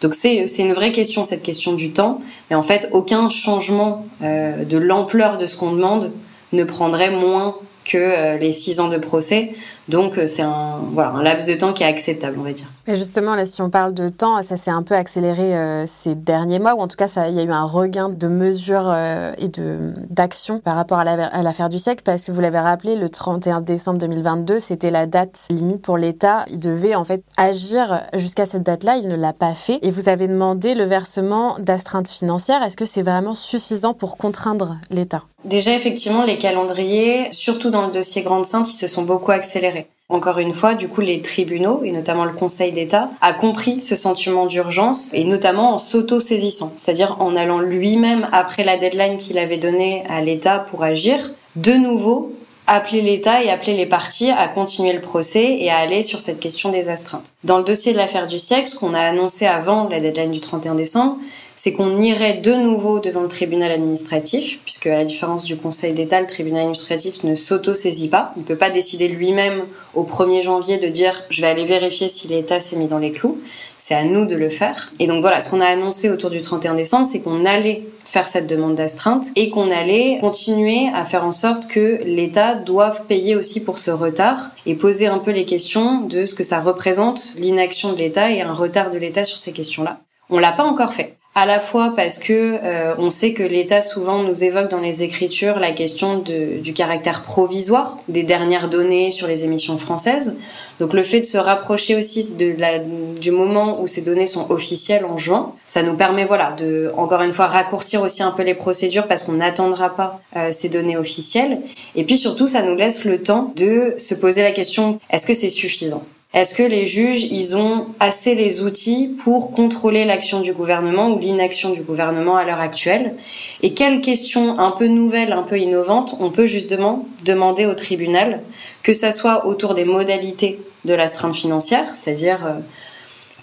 Donc 0.00 0.14
c'est 0.14 0.46
une 0.58 0.72
vraie 0.72 0.92
question, 0.92 1.24
cette 1.24 1.42
question 1.42 1.72
du 1.72 1.92
temps. 1.92 2.20
Mais 2.50 2.56
en 2.56 2.62
fait, 2.62 2.88
aucun 2.92 3.28
changement 3.28 4.06
euh, 4.22 4.64
de 4.64 4.78
l'ampleur 4.78 5.38
de 5.38 5.46
ce 5.46 5.56
qu'on 5.56 5.72
demande 5.72 6.12
ne 6.52 6.64
prendrait 6.64 7.10
moins 7.10 7.56
que 7.84 7.96
euh, 7.96 8.38
les 8.38 8.52
six 8.52 8.80
ans 8.80 8.88
de 8.88 8.98
procès. 8.98 9.52
Donc 9.88 10.20
c'est 10.26 10.42
un, 10.42 10.80
voilà, 10.92 11.10
un 11.10 11.22
laps 11.22 11.46
de 11.46 11.54
temps 11.54 11.72
qui 11.72 11.82
est 11.82 11.86
acceptable, 11.86 12.36
on 12.38 12.42
va 12.42 12.52
dire. 12.52 12.66
Et 12.88 12.96
justement, 12.96 13.34
là, 13.34 13.46
si 13.46 13.62
on 13.62 13.70
parle 13.70 13.94
de 13.94 14.08
temps, 14.08 14.40
ça 14.42 14.56
s'est 14.56 14.70
un 14.70 14.82
peu 14.82 14.94
accéléré 14.94 15.84
ces 15.86 16.14
derniers 16.14 16.58
mois, 16.58 16.74
ou 16.74 16.80
en 16.80 16.88
tout 16.88 16.96
cas, 16.96 17.08
il 17.28 17.34
y 17.34 17.40
a 17.40 17.42
eu 17.42 17.50
un 17.50 17.64
regain 17.64 18.08
de 18.08 18.26
mesures 18.28 18.94
et 19.38 19.48
de 19.48 19.92
d'actions 20.10 20.60
par 20.60 20.76
rapport 20.76 20.98
à 20.98 21.42
l'affaire 21.42 21.68
du 21.68 21.78
siècle, 21.78 22.02
parce 22.04 22.24
que 22.24 22.32
vous 22.32 22.40
l'avez 22.40 22.58
rappelé, 22.58 22.96
le 22.96 23.08
31 23.08 23.60
décembre 23.60 23.98
2022, 23.98 24.58
c'était 24.58 24.90
la 24.90 25.06
date 25.06 25.46
limite 25.50 25.82
pour 25.82 25.98
l'État. 25.98 26.44
Il 26.48 26.60
devait 26.60 26.94
en 26.94 27.04
fait 27.04 27.24
agir 27.36 28.02
jusqu'à 28.14 28.46
cette 28.46 28.62
date-là, 28.62 28.96
il 28.96 29.08
ne 29.08 29.16
l'a 29.16 29.32
pas 29.32 29.54
fait. 29.54 29.78
Et 29.82 29.90
vous 29.90 30.08
avez 30.08 30.28
demandé 30.28 30.74
le 30.74 30.84
versement 30.84 31.56
d'astreintes 31.58 32.08
financières. 32.08 32.62
Est-ce 32.62 32.76
que 32.76 32.84
c'est 32.84 33.02
vraiment 33.02 33.34
suffisant 33.34 33.94
pour 33.94 34.16
contraindre 34.16 34.78
l'État? 34.90 35.22
Déjà, 35.44 35.74
effectivement, 35.74 36.24
les 36.24 36.38
calendriers, 36.38 37.28
surtout 37.30 37.70
dans 37.70 37.86
le 37.86 37.92
dossier 37.92 38.22
Grande 38.22 38.44
Sainte, 38.44 38.68
ils 38.68 38.76
se 38.76 38.88
sont 38.88 39.02
beaucoup 39.02 39.30
accélérés. 39.30 39.75
Encore 40.08 40.38
une 40.38 40.54
fois, 40.54 40.74
du 40.74 40.86
coup, 40.86 41.00
les 41.00 41.20
tribunaux, 41.20 41.82
et 41.82 41.90
notamment 41.90 42.24
le 42.24 42.32
Conseil 42.32 42.70
d'État, 42.70 43.10
a 43.20 43.32
compris 43.32 43.80
ce 43.80 43.96
sentiment 43.96 44.46
d'urgence, 44.46 45.12
et 45.14 45.24
notamment 45.24 45.74
en 45.74 45.78
s'auto-saisissant, 45.78 46.72
c'est-à-dire 46.76 47.16
en 47.18 47.34
allant 47.34 47.58
lui-même, 47.58 48.28
après 48.30 48.62
la 48.62 48.76
deadline 48.76 49.16
qu'il 49.16 49.36
avait 49.36 49.58
donnée 49.58 50.04
à 50.08 50.20
l'État 50.20 50.60
pour 50.60 50.84
agir, 50.84 51.32
de 51.56 51.72
nouveau 51.72 52.32
appeler 52.68 53.00
l'État 53.00 53.42
et 53.42 53.50
appeler 53.50 53.76
les 53.76 53.86
parties 53.86 54.30
à 54.30 54.48
continuer 54.48 54.92
le 54.92 55.00
procès 55.00 55.58
et 55.58 55.70
à 55.70 55.78
aller 55.78 56.02
sur 56.02 56.20
cette 56.20 56.40
question 56.40 56.70
des 56.70 56.88
astreintes. 56.88 57.32
Dans 57.44 57.58
le 57.58 57.64
dossier 57.64 57.92
de 57.92 57.96
l'affaire 57.96 58.26
du 58.26 58.38
siècle, 58.38 58.72
qu'on 58.78 58.94
a 58.94 59.00
annoncé 59.00 59.46
avant 59.46 59.88
la 59.88 60.00
deadline 60.00 60.32
du 60.32 60.40
31 60.40 60.74
décembre, 60.74 61.18
c'est 61.56 61.72
qu'on 61.72 62.00
irait 62.00 62.34
de 62.34 62.52
nouveau 62.52 63.00
devant 63.00 63.22
le 63.22 63.28
tribunal 63.28 63.72
administratif, 63.72 64.60
puisque 64.64 64.86
à 64.86 64.98
la 64.98 65.04
différence 65.04 65.44
du 65.44 65.56
Conseil 65.56 65.94
d'État, 65.94 66.20
le 66.20 66.26
tribunal 66.26 66.60
administratif 66.60 67.24
ne 67.24 67.34
s'auto-saisit 67.34 68.08
pas. 68.08 68.32
Il 68.36 68.44
peut 68.44 68.56
pas 68.56 68.70
décider 68.70 69.08
lui-même 69.08 69.64
au 69.94 70.04
1er 70.04 70.42
janvier 70.42 70.76
de 70.76 70.88
dire 70.88 71.24
je 71.30 71.40
vais 71.40 71.48
aller 71.48 71.64
vérifier 71.64 72.10
si 72.10 72.28
l'État 72.28 72.60
s'est 72.60 72.76
mis 72.76 72.86
dans 72.86 72.98
les 72.98 73.10
clous. 73.10 73.40
C'est 73.78 73.94
à 73.94 74.04
nous 74.04 74.26
de 74.26 74.36
le 74.36 74.50
faire. 74.50 74.92
Et 75.00 75.06
donc 75.06 75.22
voilà, 75.22 75.40
ce 75.40 75.50
qu'on 75.50 75.62
a 75.62 75.66
annoncé 75.66 76.10
autour 76.10 76.28
du 76.28 76.42
31 76.42 76.74
décembre, 76.74 77.06
c'est 77.06 77.22
qu'on 77.22 77.46
allait 77.46 77.86
faire 78.04 78.28
cette 78.28 78.46
demande 78.46 78.74
d'astreinte 78.74 79.26
et 79.34 79.48
qu'on 79.48 79.70
allait 79.70 80.18
continuer 80.20 80.88
à 80.94 81.06
faire 81.06 81.24
en 81.24 81.32
sorte 81.32 81.66
que 81.66 82.00
l'État 82.04 82.54
doive 82.54 83.04
payer 83.08 83.34
aussi 83.34 83.64
pour 83.64 83.78
ce 83.78 83.90
retard 83.90 84.50
et 84.66 84.74
poser 84.74 85.06
un 85.06 85.18
peu 85.18 85.30
les 85.30 85.46
questions 85.46 86.02
de 86.02 86.26
ce 86.26 86.34
que 86.34 86.44
ça 86.44 86.60
représente 86.60 87.34
l'inaction 87.38 87.92
de 87.92 87.98
l'État 87.98 88.30
et 88.30 88.42
un 88.42 88.52
retard 88.52 88.90
de 88.90 88.98
l'État 88.98 89.24
sur 89.24 89.38
ces 89.38 89.52
questions-là. 89.52 90.00
On 90.28 90.38
l'a 90.38 90.52
pas 90.52 90.64
encore 90.64 90.92
fait 90.92 91.15
à 91.36 91.44
la 91.44 91.60
fois 91.60 91.92
parce 91.94 92.18
que 92.18 92.32
euh, 92.64 92.94
on 92.96 93.10
sait 93.10 93.34
que 93.34 93.42
l'État 93.42 93.82
souvent 93.82 94.22
nous 94.22 94.42
évoque 94.42 94.70
dans 94.70 94.80
les 94.80 95.02
écritures 95.02 95.58
la 95.58 95.70
question 95.72 96.18
de, 96.18 96.60
du 96.60 96.72
caractère 96.72 97.20
provisoire 97.20 97.98
des 98.08 98.22
dernières 98.22 98.70
données 98.70 99.10
sur 99.10 99.26
les 99.26 99.44
émissions 99.44 99.76
françaises. 99.76 100.38
Donc 100.80 100.94
le 100.94 101.02
fait 101.02 101.20
de 101.20 101.26
se 101.26 101.36
rapprocher 101.36 101.94
aussi 101.94 102.36
de 102.36 102.54
la, 102.56 102.78
du 102.78 103.32
moment 103.32 103.82
où 103.82 103.86
ces 103.86 104.00
données 104.00 104.26
sont 104.26 104.50
officielles 104.50 105.04
en 105.04 105.18
juin, 105.18 105.52
ça 105.66 105.82
nous 105.82 105.94
permet 105.94 106.24
voilà 106.24 106.52
de 106.52 106.90
encore 106.96 107.20
une 107.20 107.32
fois 107.32 107.48
raccourcir 107.48 108.00
aussi 108.00 108.22
un 108.22 108.30
peu 108.30 108.42
les 108.42 108.54
procédures 108.54 109.06
parce 109.06 109.22
qu'on 109.22 109.34
n'attendra 109.34 109.94
pas 109.94 110.22
euh, 110.36 110.52
ces 110.52 110.70
données 110.70 110.96
officielles. 110.96 111.60
Et 111.96 112.04
puis 112.04 112.16
surtout 112.16 112.48
ça 112.48 112.62
nous 112.62 112.76
laisse 112.76 113.04
le 113.04 113.22
temps 113.22 113.52
de 113.56 113.92
se 113.98 114.14
poser 114.14 114.42
la 114.42 114.52
question 114.52 114.98
est-ce 115.10 115.26
que 115.26 115.34
c'est 115.34 115.50
suffisant? 115.50 116.02
Est-ce 116.36 116.54
que 116.54 116.62
les 116.62 116.86
juges, 116.86 117.22
ils 117.22 117.56
ont 117.56 117.86
assez 117.98 118.34
les 118.34 118.62
outils 118.62 119.16
pour 119.24 119.52
contrôler 119.52 120.04
l'action 120.04 120.40
du 120.42 120.52
gouvernement 120.52 121.08
ou 121.08 121.18
l'inaction 121.18 121.70
du 121.70 121.80
gouvernement 121.80 122.36
à 122.36 122.44
l'heure 122.44 122.60
actuelle? 122.60 123.14
Et 123.62 123.72
quelles 123.72 124.02
questions 124.02 124.58
un 124.58 124.70
peu 124.70 124.86
nouvelles, 124.86 125.32
un 125.32 125.44
peu 125.44 125.58
innovantes, 125.58 126.14
on 126.20 126.30
peut 126.30 126.44
justement 126.44 127.06
demander 127.24 127.64
au 127.64 127.72
tribunal, 127.72 128.42
que 128.82 128.92
ça 128.92 129.12
soit 129.12 129.46
autour 129.46 129.72
des 129.72 129.86
modalités 129.86 130.60
de 130.84 130.92
l'astreinte 130.92 131.34
financière, 131.34 131.94
c'est-à-dire 131.94 132.44
euh, 132.44 132.52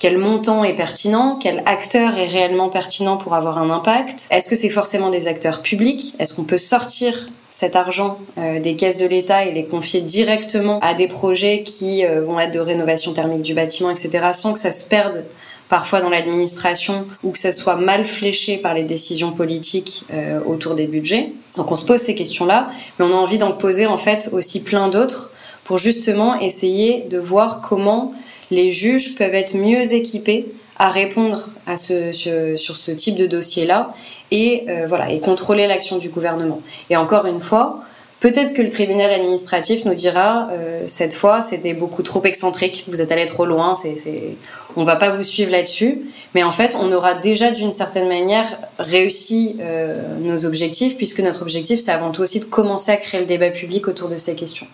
quel 0.04 0.18
montant 0.18 0.66
est 0.66 0.76
pertinent, 0.76 1.40
quel 1.42 1.64
acteur 1.66 2.18
est 2.18 2.28
réellement 2.28 2.68
pertinent 2.68 3.16
pour 3.16 3.36
avoir 3.36 3.58
un 3.58 3.70
impact. 3.70 4.28
Est-ce 4.32 4.50
que 4.50 4.58
c'est 4.58 4.70
forcément 4.70 5.10
des 5.10 5.30
acteurs 5.30 5.62
publics? 5.62 6.14
Est-ce 6.20 6.34
qu'on 6.34 6.44
peut 6.44 6.58
sortir 6.58 7.30
cet 7.48 7.78
argent 7.78 8.20
euh, 8.38 8.60
des 8.60 8.76
caisses 8.76 8.98
de 8.98 9.06
l'État 9.06 9.46
et 9.46 9.54
les 9.54 9.64
confier 9.64 10.02
directement 10.02 10.80
à 10.82 10.94
des 10.94 11.08
projets 11.08 11.64
qui 11.64 12.06
euh, 12.06 12.22
vont 12.22 12.38
être 12.38 12.54
de 12.54 12.60
rénovation 12.60 13.14
thermique 13.14 13.44
du 13.44 13.54
bâtiment, 13.54 13.92
etc., 13.92 14.32
sans 14.34 14.52
que 14.52 14.60
ça 14.60 14.74
se 14.74 14.90
perde 14.90 15.24
parfois 15.70 16.02
dans 16.02 16.10
l'administration 16.10 17.08
ou 17.24 17.32
que 17.32 17.40
ça 17.40 17.54
soit 17.54 17.78
mal 17.78 18.06
fléché 18.06 18.58
par 18.58 18.74
les 18.74 18.84
décisions 18.84 19.32
politiques 19.32 20.04
euh, 20.12 20.42
autour 20.46 20.76
des 20.76 20.86
budgets? 20.86 21.32
Donc 21.56 21.72
on 21.72 21.76
se 21.76 21.86
pose 21.86 22.02
ces 22.02 22.14
questions-là, 22.14 22.72
mais 23.00 23.06
on 23.06 23.14
a 23.14 23.18
envie 23.18 23.38
d'en 23.38 23.54
poser 23.54 23.86
en 23.86 23.96
fait 23.96 24.30
aussi 24.34 24.64
plein 24.64 24.90
d'autres 24.90 25.32
pour 25.64 25.78
justement 25.78 26.40
essayer 26.40 27.06
de 27.10 27.18
voir 27.18 27.62
comment 27.62 28.14
les 28.52 28.72
juges 28.72 29.16
peuvent 29.16 29.34
être 29.34 29.56
mieux 29.56 29.94
équipés 29.94 30.54
à 30.78 30.90
répondre 30.90 31.50
à 31.68 31.78
ce, 31.78 32.12
sur 32.56 32.78
ce 32.78 32.92
type 32.92 33.16
de 33.16 33.26
dossier-là 33.26 33.94
et 34.32 34.66
euh, 34.70 34.86
voilà 34.88 35.12
et 35.12 35.20
contrôler 35.20 35.68
l'action 35.68 35.98
du 35.98 36.10
gouvernement. 36.10 36.62
Et 36.90 36.98
encore 36.98 37.26
une 37.26 37.40
fois, 37.40 37.84
peut-être 38.20 38.54
que 38.54 38.62
le 38.62 38.70
tribunal 38.70 39.12
administratif 39.12 39.86
nous 39.86 39.94
dira 39.94 40.50
euh, 40.52 40.84
cette 40.88 41.14
fois 41.14 41.42
c'était 41.42 41.74
beaucoup 41.74 42.02
trop 42.02 42.24
excentrique, 42.24 42.86
vous 42.88 43.02
êtes 43.02 43.12
allé 43.12 43.26
trop 43.28 43.46
loin, 43.46 43.76
c'est, 43.76 43.96
c'est... 43.98 44.36
on 44.76 44.84
va 44.84 44.96
pas 44.96 45.12
vous 45.12 45.24
suivre 45.24 45.52
là-dessus. 45.52 46.02
Mais 46.34 46.44
en 46.44 46.52
fait, 46.52 46.76
on 46.76 46.92
aura 46.92 47.14
déjà 47.14 47.52
d'une 47.52 47.72
certaine 47.72 48.08
manière 48.08 48.58
réussi 48.80 49.58
euh, 49.62 49.92
nos 50.22 50.46
objectifs 50.46 50.98
puisque 50.98 51.20
notre 51.20 51.44
objectif 51.44 51.80
c'est 51.80 51.92
avant 51.92 52.12
tout 52.12 52.24
aussi 52.24 52.40
de 52.40 52.46
commencer 52.46 52.92
à 52.92 52.98
créer 52.98 53.20
le 53.20 53.28
débat 53.28 53.52
public 53.52 53.88
autour 53.88 54.10
de 54.10 54.18
ces 54.18 54.36
questions. 54.36 54.68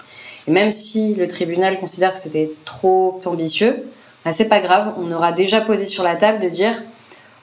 Et 0.49 0.51
même 0.51 0.71
si 0.71 1.13
le 1.13 1.27
tribunal 1.27 1.79
considère 1.79 2.11
que 2.11 2.17
c'était 2.17 2.51
trop 2.65 3.21
ambitieux, 3.25 3.83
bah, 4.25 4.33
c'est 4.33 4.49
pas 4.49 4.59
grave, 4.59 4.95
on 4.97 5.11
aura 5.11 5.31
déjà 5.31 5.61
posé 5.61 5.85
sur 5.85 6.03
la 6.03 6.15
table 6.15 6.39
de 6.39 6.49
dire 6.49 6.73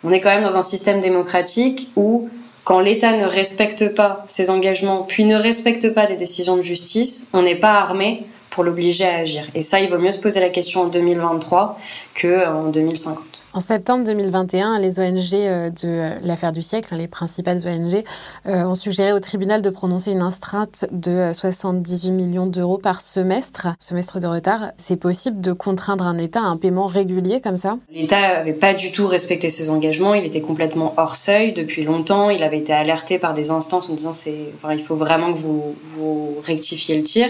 on 0.03 0.11
est 0.11 0.21
quand 0.21 0.31
même 0.31 0.43
dans 0.43 0.57
un 0.57 0.63
système 0.63 0.99
démocratique 0.99 1.91
où 1.95 2.29
quand 2.65 2.81
l'État 2.81 3.17
ne 3.17 3.25
respecte 3.25 3.95
pas 3.95 4.25
ses 4.27 4.51
engagements, 4.51 5.03
puis 5.03 5.25
ne 5.25 5.37
respecte 5.37 5.95
pas 5.95 6.07
des 6.07 6.17
décisions 6.17 6.57
de 6.57 6.63
justice, 6.63 7.31
on 7.33 7.43
n'est 7.43 7.55
pas 7.55 7.75
armé 7.75 8.27
pour 8.51 8.65
l'obliger 8.65 9.05
à 9.05 9.19
agir. 9.19 9.45
Et 9.55 9.63
ça, 9.63 9.79
il 9.79 9.89
vaut 9.89 9.99
mieux 9.99 10.11
se 10.11 10.19
poser 10.19 10.41
la 10.41 10.49
question 10.49 10.83
en 10.83 10.89
2023 10.89 11.79
qu'en 12.21 12.65
2050. 12.65 13.23
En 13.57 13.61
septembre 13.61 14.05
2021, 14.05 14.79
les 14.81 15.01
ONG 15.01 15.33
euh, 15.33 15.71
de 15.71 16.27
l'affaire 16.27 16.53
du 16.53 16.61
siècle, 16.61 16.93
hein, 16.93 16.99
les 16.99 17.09
principales 17.09 17.63
ONG, 17.67 18.05
euh, 18.45 18.65
ont 18.65 18.75
suggéré 18.75 19.15
au 19.15 19.19
tribunal 19.19 19.63
de 19.63 19.71
prononcer 19.71 20.13
une 20.13 20.21
astreinte 20.21 20.85
de 20.93 21.31
78 21.33 22.11
millions 22.11 22.47
d'euros 22.47 22.77
par 22.77 23.01
semestre, 23.01 23.69
semestre 23.79 24.21
de 24.21 24.27
retard. 24.27 24.73
C'est 24.77 24.99
possible 24.99 25.41
de 25.41 25.55
contraindre 25.55 26.07
un 26.07 26.19
État 26.19 26.41
à 26.41 26.49
un 26.49 26.59
paiement 26.59 26.87
régulier 26.87 27.41
comme 27.41 27.57
ça? 27.57 27.79
L'État 27.91 28.21
n'avait 28.21 28.53
pas 28.53 28.75
du 28.75 28.93
tout 28.93 29.07
respecté 29.07 29.49
ses 29.49 29.71
engagements, 29.71 30.13
il 30.13 30.27
était 30.27 30.43
complètement 30.43 30.93
hors 30.99 31.17
seuil 31.17 31.55
depuis 31.55 31.83
longtemps, 31.83 32.29
il 32.29 32.43
avait 32.43 32.59
été 32.59 32.75
alerté 32.75 33.19
par 33.19 33.33
des 33.33 33.51
instances 33.51 33.89
en 33.89 33.95
disant 33.95 34.13
c'est, 34.13 34.53
il 34.71 34.83
faut 34.83 34.97
vraiment 34.97 35.33
que 35.33 35.39
vous, 35.39 35.75
vous 35.97 36.37
rectifiez 36.45 36.95
le 36.95 37.05
tir. 37.05 37.29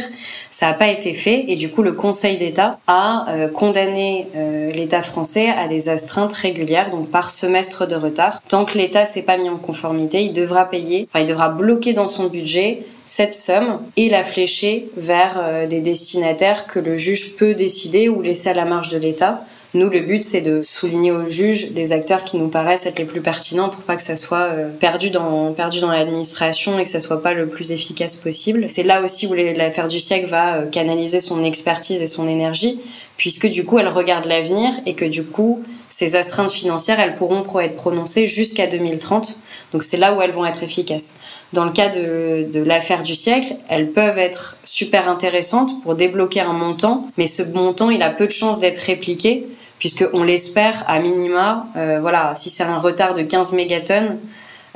Ça 0.51 0.67
n'a 0.67 0.75
pas 0.75 0.89
été 0.89 1.15
fait 1.15 1.45
et 1.47 1.55
du 1.55 1.71
coup 1.71 1.83
le 1.83 1.93
Conseil 1.93 2.37
d'État 2.37 2.81
a 2.89 3.27
euh, 3.29 3.47
condamné 3.47 4.27
l'État 4.75 5.03
français 5.03 5.51
à 5.51 5.69
des 5.69 5.89
astreintes 5.89 6.16
régulière, 6.33 6.91
donc 6.91 7.11
par 7.11 7.31
semestre 7.31 7.87
de 7.87 7.97
retard. 7.97 8.41
Tant 8.49 8.65
que 8.65 8.79
l'État 8.79 9.07
s'est 9.07 9.23
pas 9.23 9.37
mis 9.37 9.51
en 9.51 9.59
conformité, 9.59 10.25
il 10.25 10.33
devra 10.33 10.65
payer, 10.65 11.09
enfin 11.09 11.21
il 11.21 11.29
devra 11.29 11.49
bloquer 11.49 11.93
dans 11.93 12.09
son 12.09 12.27
budget 12.27 12.87
cette 13.07 13.35
somme 13.35 13.83
et 13.97 14.11
la 14.11 14.25
flécher 14.25 14.87
vers 14.97 15.39
euh, 15.39 15.67
des 15.67 15.81
destinataires 15.81 16.67
que 16.67 16.81
le 16.81 16.97
juge 16.97 17.37
peut 17.37 17.55
décider 17.55 18.09
ou 18.09 18.21
laisser 18.21 18.51
à 18.51 18.55
la 18.55 18.65
marge 18.65 18.89
de 18.91 18.99
l'État. 18.99 19.45
Nous, 19.75 19.89
le 19.89 20.01
but, 20.01 20.23
c'est 20.23 20.41
de 20.41 20.61
souligner 20.61 21.13
au 21.13 21.29
juge 21.29 21.71
des 21.71 21.93
acteurs 21.93 22.25
qui 22.25 22.37
nous 22.37 22.49
paraissent 22.49 22.85
être 22.85 22.99
les 22.99 23.05
plus 23.05 23.21
pertinents 23.21 23.69
pour 23.69 23.83
pas 23.83 23.97
que 23.97 24.03
ça 24.03 24.17
soit 24.17 24.49
euh, 24.49 24.71
perdu 24.71 25.11
dans 25.11 25.53
perdu 25.53 25.81
dans 25.81 25.91
l'administration 25.91 26.79
et 26.79 26.85
que 26.85 26.91
ça 26.91 27.01
soit 27.01 27.23
pas 27.23 27.33
le 27.33 27.47
plus 27.49 27.71
efficace 27.71 28.17
possible. 28.17 28.69
C'est 28.69 28.83
là 28.83 29.05
aussi 29.05 29.27
où 29.29 29.35
l'affaire 29.35 29.87
du 29.87 30.01
siècle 30.01 30.27
va 30.27 30.57
euh, 30.57 30.67
canaliser 30.67 31.21
son 31.21 31.43
expertise 31.43 32.03
et 32.03 32.09
son 32.09 32.27
énergie, 32.27 32.81
puisque 33.17 33.47
du 33.47 33.65
coup, 33.65 33.79
elle 33.79 33.89
regarde 33.89 34.25
l'avenir 34.25 34.73
et 34.85 34.95
que 34.95 35.05
du 35.05 35.25
coup, 35.25 35.63
ces 35.89 36.17
astreintes 36.17 36.51
financières, 36.51 36.99
elles 36.99 37.15
pourront 37.15 37.45
être 37.61 37.77
prononcées 37.77 38.27
jusqu'à 38.27 38.67
2030. 38.67 39.39
Donc 39.73 39.83
c'est 39.83 39.97
là 39.97 40.15
où 40.15 40.23
elles 40.23 40.33
vont 40.33 40.45
être 40.45 40.63
efficaces. 40.63 41.19
Dans 41.57 41.65
le 41.65 41.73
cas 41.73 41.89
de, 41.89 42.63
l'affaire 42.63 43.03
du 43.03 43.15
siècle, 43.15 43.57
elles 43.71 43.91
peuvent 43.91 44.19
être 44.19 44.59
super 44.63 45.09
intéressantes 45.09 45.83
pour 45.83 45.95
débloquer 45.95 46.41
un 46.41 46.53
montant, 46.53 47.09
mais 47.17 47.27
ce 47.27 47.43
montant, 47.43 47.89
il 47.89 48.03
a 48.03 48.11
peu 48.11 48.27
de 48.27 48.31
chances 48.31 48.61
d'être 48.61 48.77
répliqué, 48.77 49.47
puisqu'on 49.79 50.23
l'espère 50.23 50.85
à 50.87 50.99
minima. 50.99 51.67
Euh, 51.77 51.99
voilà, 51.99 52.35
si 52.35 52.51
c'est 52.51 52.63
un 52.63 52.77
retard 52.77 53.15
de 53.15 53.23
15 53.23 53.55
mégatonnes, 53.55 54.19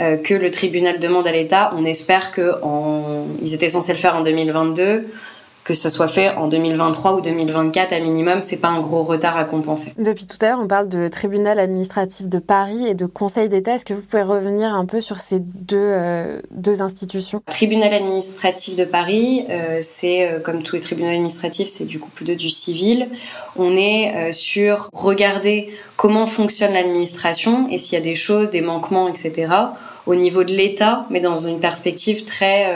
euh, 0.00 0.16
que 0.16 0.32
le 0.32 0.50
tribunal 0.50 0.98
demande 0.98 1.26
à 1.26 1.32
l'État, 1.32 1.70
on 1.76 1.84
espère 1.84 2.30
que 2.30 2.54
en... 2.62 3.26
ils 3.42 3.52
étaient 3.52 3.68
censés 3.68 3.92
le 3.92 3.98
faire 3.98 4.16
en 4.16 4.22
2022 4.22 5.04
que 5.70 5.82
ça 5.82 5.90
soit 5.90 6.08
fait 6.08 6.30
en 6.30 6.48
2023 6.48 7.14
ou 7.14 7.20
2024 7.20 7.92
à 7.92 8.00
minimum, 8.00 8.42
c'est 8.42 8.56
pas 8.56 8.68
un 8.68 8.80
gros 8.80 9.02
retard 9.02 9.36
à 9.36 9.44
compenser. 9.44 9.92
Depuis 9.98 10.26
tout 10.26 10.36
à 10.40 10.48
l'heure, 10.48 10.58
on 10.60 10.66
parle 10.66 10.88
de 10.88 11.08
tribunal 11.08 11.58
administratif 11.58 12.28
de 12.28 12.38
Paris 12.38 12.86
et 12.86 12.94
de 12.94 13.06
Conseil 13.06 13.48
d'État. 13.48 13.74
Est-ce 13.74 13.84
que 13.84 13.94
vous 13.94 14.02
pouvez 14.02 14.22
revenir 14.22 14.74
un 14.74 14.84
peu 14.84 15.00
sur 15.00 15.18
ces 15.18 15.38
deux, 15.40 15.76
euh, 15.78 16.40
deux 16.50 16.82
institutions? 16.82 17.40
Tribunal 17.48 17.94
administratif 17.94 18.76
de 18.76 18.84
Paris, 18.84 19.46
euh, 19.48 19.78
c'est 19.80 20.28
euh, 20.28 20.40
comme 20.40 20.62
tous 20.62 20.76
les 20.76 20.80
tribunaux 20.80 21.10
administratifs, 21.10 21.68
c'est 21.68 21.86
du 21.86 21.98
coup 21.98 22.10
plutôt 22.10 22.34
du 22.34 22.50
civil. 22.50 23.08
On 23.56 23.76
est 23.76 24.32
sur 24.32 24.90
regarder 24.92 25.70
comment 25.96 26.26
fonctionne 26.26 26.72
l'administration 26.72 27.68
et 27.70 27.78
s'il 27.78 27.94
y 27.94 28.00
a 28.00 28.04
des 28.04 28.14
choses, 28.14 28.50
des 28.50 28.60
manquements, 28.60 29.08
etc. 29.08 29.48
au 30.06 30.14
niveau 30.14 30.44
de 30.44 30.52
l'État, 30.52 31.06
mais 31.10 31.20
dans 31.20 31.36
une 31.36 31.60
perspective 31.60 32.24
très 32.24 32.74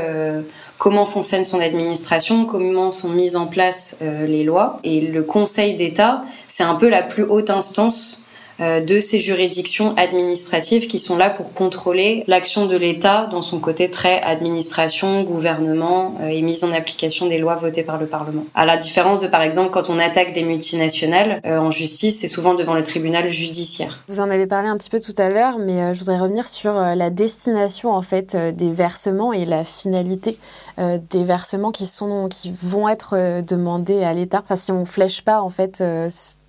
comment 0.78 1.06
fonctionne 1.06 1.44
son 1.44 1.60
administration, 1.60 2.46
comment 2.46 2.92
sont 2.92 3.10
mises 3.10 3.36
en 3.36 3.46
place 3.46 3.98
euh, 4.02 4.26
les 4.26 4.44
lois. 4.44 4.80
Et 4.84 5.00
le 5.00 5.22
Conseil 5.22 5.76
d'État, 5.76 6.24
c'est 6.48 6.64
un 6.64 6.74
peu 6.74 6.88
la 6.88 7.02
plus 7.02 7.22
haute 7.22 7.50
instance 7.50 8.23
de 8.60 9.00
ces 9.00 9.20
juridictions 9.20 9.94
administratives 9.96 10.86
qui 10.86 10.98
sont 10.98 11.16
là 11.16 11.30
pour 11.30 11.52
contrôler 11.52 12.24
l'action 12.26 12.66
de 12.66 12.76
l'État 12.76 13.28
dans 13.30 13.42
son 13.42 13.58
côté 13.58 13.90
très 13.90 14.20
administration, 14.22 15.22
gouvernement 15.22 16.14
euh, 16.20 16.28
et 16.28 16.42
mise 16.42 16.64
en 16.64 16.72
application 16.72 17.26
des 17.26 17.38
lois 17.38 17.56
votées 17.56 17.82
par 17.82 17.98
le 17.98 18.06
Parlement. 18.06 18.44
À 18.54 18.64
la 18.64 18.76
différence 18.76 19.20
de 19.20 19.26
par 19.26 19.42
exemple 19.42 19.70
quand 19.70 19.90
on 19.90 19.98
attaque 19.98 20.32
des 20.32 20.42
multinationales 20.42 21.40
euh, 21.46 21.58
en 21.58 21.70
justice, 21.70 22.20
c'est 22.20 22.28
souvent 22.28 22.54
devant 22.54 22.74
le 22.74 22.82
tribunal 22.82 23.30
judiciaire. 23.30 24.04
Vous 24.08 24.20
en 24.20 24.30
avez 24.30 24.46
parlé 24.46 24.68
un 24.68 24.76
petit 24.76 24.90
peu 24.90 25.00
tout 25.00 25.14
à 25.18 25.30
l'heure, 25.30 25.58
mais 25.58 25.94
je 25.94 25.98
voudrais 26.00 26.18
revenir 26.18 26.46
sur 26.46 26.72
la 26.72 27.10
destination 27.10 27.90
en 27.92 28.02
fait 28.02 28.36
des 28.36 28.70
versements 28.70 29.32
et 29.32 29.44
la 29.44 29.64
finalité 29.64 30.38
des 30.78 31.24
versements 31.24 31.70
qui 31.70 31.86
sont 31.86 32.28
qui 32.28 32.52
vont 32.62 32.88
être 32.88 33.42
demandés 33.42 34.02
à 34.02 34.12
l'État. 34.14 34.40
Enfin, 34.44 34.56
si 34.56 34.72
on 34.72 34.84
flèche 34.84 35.22
pas 35.22 35.40
en 35.40 35.50
fait 35.50 35.82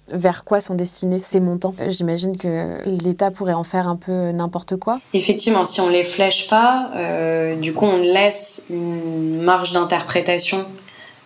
vers 0.07 0.43
quoi 0.43 0.59
sont 0.59 0.75
destinés 0.75 1.19
ces 1.19 1.39
montants 1.39 1.73
euh, 1.79 1.89
J'imagine 1.89 2.37
que 2.37 2.77
l'État 2.85 3.31
pourrait 3.31 3.53
en 3.53 3.63
faire 3.63 3.87
un 3.87 3.95
peu 3.95 4.31
n'importe 4.31 4.77
quoi. 4.77 4.99
Effectivement, 5.13 5.65
si 5.65 5.81
on 5.81 5.89
les 5.89 6.03
flèche 6.03 6.47
pas, 6.47 6.91
euh, 6.95 7.55
du 7.55 7.73
coup 7.73 7.85
on 7.85 7.97
laisse 7.97 8.65
une 8.69 9.41
marge 9.41 9.71
d'interprétation 9.71 10.65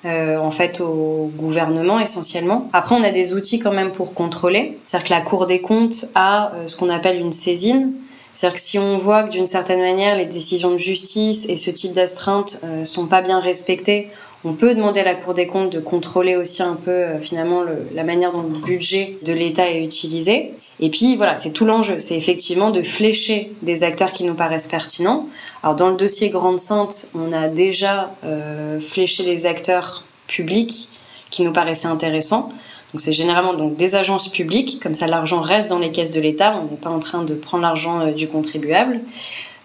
euh, 0.05 0.37
en 0.37 0.51
fait 0.51 0.79
au 0.79 1.29
gouvernement 1.35 1.99
essentiellement. 1.99 2.69
Après, 2.71 2.95
on 2.95 3.03
a 3.03 3.11
des 3.11 3.33
outils 3.33 3.59
quand 3.59 3.73
même 3.73 3.91
pour 3.91 4.13
contrôler. 4.13 4.79
C'est-à-dire 4.83 5.09
que 5.09 5.13
la 5.13 5.21
Cour 5.21 5.45
des 5.45 5.61
comptes 5.61 6.05
a 6.15 6.53
ce 6.67 6.77
qu'on 6.77 6.89
appelle 6.89 7.19
une 7.19 7.33
saisine. 7.33 7.93
C'est-à-dire 8.31 8.55
que 8.55 8.65
si 8.65 8.79
on 8.79 8.97
voit 8.97 9.23
que 9.23 9.31
d'une 9.31 9.47
certaine 9.47 9.79
manière 9.81 10.15
les 10.15 10.25
décisions 10.25 10.71
de 10.71 10.77
justice 10.77 11.45
et 11.49 11.57
ce 11.57 11.71
type 11.71 11.91
d'astreinte 11.91 12.61
sont 12.85 13.07
pas 13.07 13.21
bien 13.21 13.39
respectées, 13.41 14.09
on 14.43 14.53
peut 14.53 14.73
demander 14.73 15.01
à 15.01 15.03
la 15.03 15.15
Cour 15.15 15.33
des 15.33 15.47
comptes 15.47 15.71
de 15.71 15.79
contrôler 15.79 16.35
aussi 16.35 16.63
un 16.63 16.75
peu 16.75 16.91
euh, 16.91 17.19
finalement 17.19 17.63
la 17.93 18.03
manière 18.03 18.31
dont 18.31 18.43
le 18.43 18.59
budget 18.59 19.17
de 19.23 19.33
l'État 19.33 19.69
est 19.69 19.83
utilisé. 19.83 20.53
Et 20.81 20.89
puis 20.89 21.17
voilà, 21.17 21.35
c'est 21.35 21.51
tout 21.51 21.65
l'enjeu, 21.65 21.99
c'est 21.99 22.15
effectivement 22.15 22.71
de 22.71 22.81
flécher 22.81 23.51
des 23.61 23.83
acteurs 23.83 24.13
qui 24.13 24.23
nous 24.23 24.35
paraissent 24.35 24.67
pertinents. 24.67 25.27
Alors 25.61 25.75
dans 25.75 25.89
le 25.89 25.97
dossier 25.97 26.29
Grande 26.29 26.59
Sainte, 26.59 27.09
on 27.13 27.33
a 27.33 27.49
déjà 27.49 28.15
euh, 28.23 28.79
fléché 28.79 29.23
les 29.23 29.45
acteurs 29.45 30.05
publics 30.27 30.87
qui 31.31 31.43
nous 31.43 31.51
paraissaient 31.51 31.87
intéressants. 31.87 32.49
Donc 32.93 33.01
c'est 33.01 33.13
généralement 33.13 33.53
donc 33.53 33.75
des 33.75 33.95
agences 33.95 34.29
publiques, 34.29 34.79
comme 34.81 34.95
ça 34.95 35.05
l'argent 35.05 35.41
reste 35.41 35.69
dans 35.69 35.79
les 35.79 35.91
caisses 35.91 36.11
de 36.11 36.21
l'État, 36.21 36.59
on 36.61 36.71
n'est 36.71 36.77
pas 36.77 36.89
en 36.89 36.99
train 36.99 37.23
de 37.23 37.35
prendre 37.35 37.63
l'argent 37.63 37.99
euh, 37.99 38.11
du 38.11 38.29
contribuable. 38.29 39.01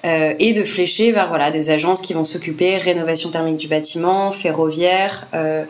Euh, 0.04 0.34
et 0.38 0.52
de 0.52 0.64
flécher 0.64 1.12
vers 1.12 1.28
voilà 1.28 1.50
des 1.50 1.70
agences 1.70 2.02
qui 2.02 2.12
vont 2.12 2.25
s'occuper 2.25 2.76
rénovation 2.76 3.30
thermique 3.30 3.56
du 3.56 3.68
bâtiment, 3.68 4.32
ferroviaire, 4.32 5.26
euh, 5.32 5.64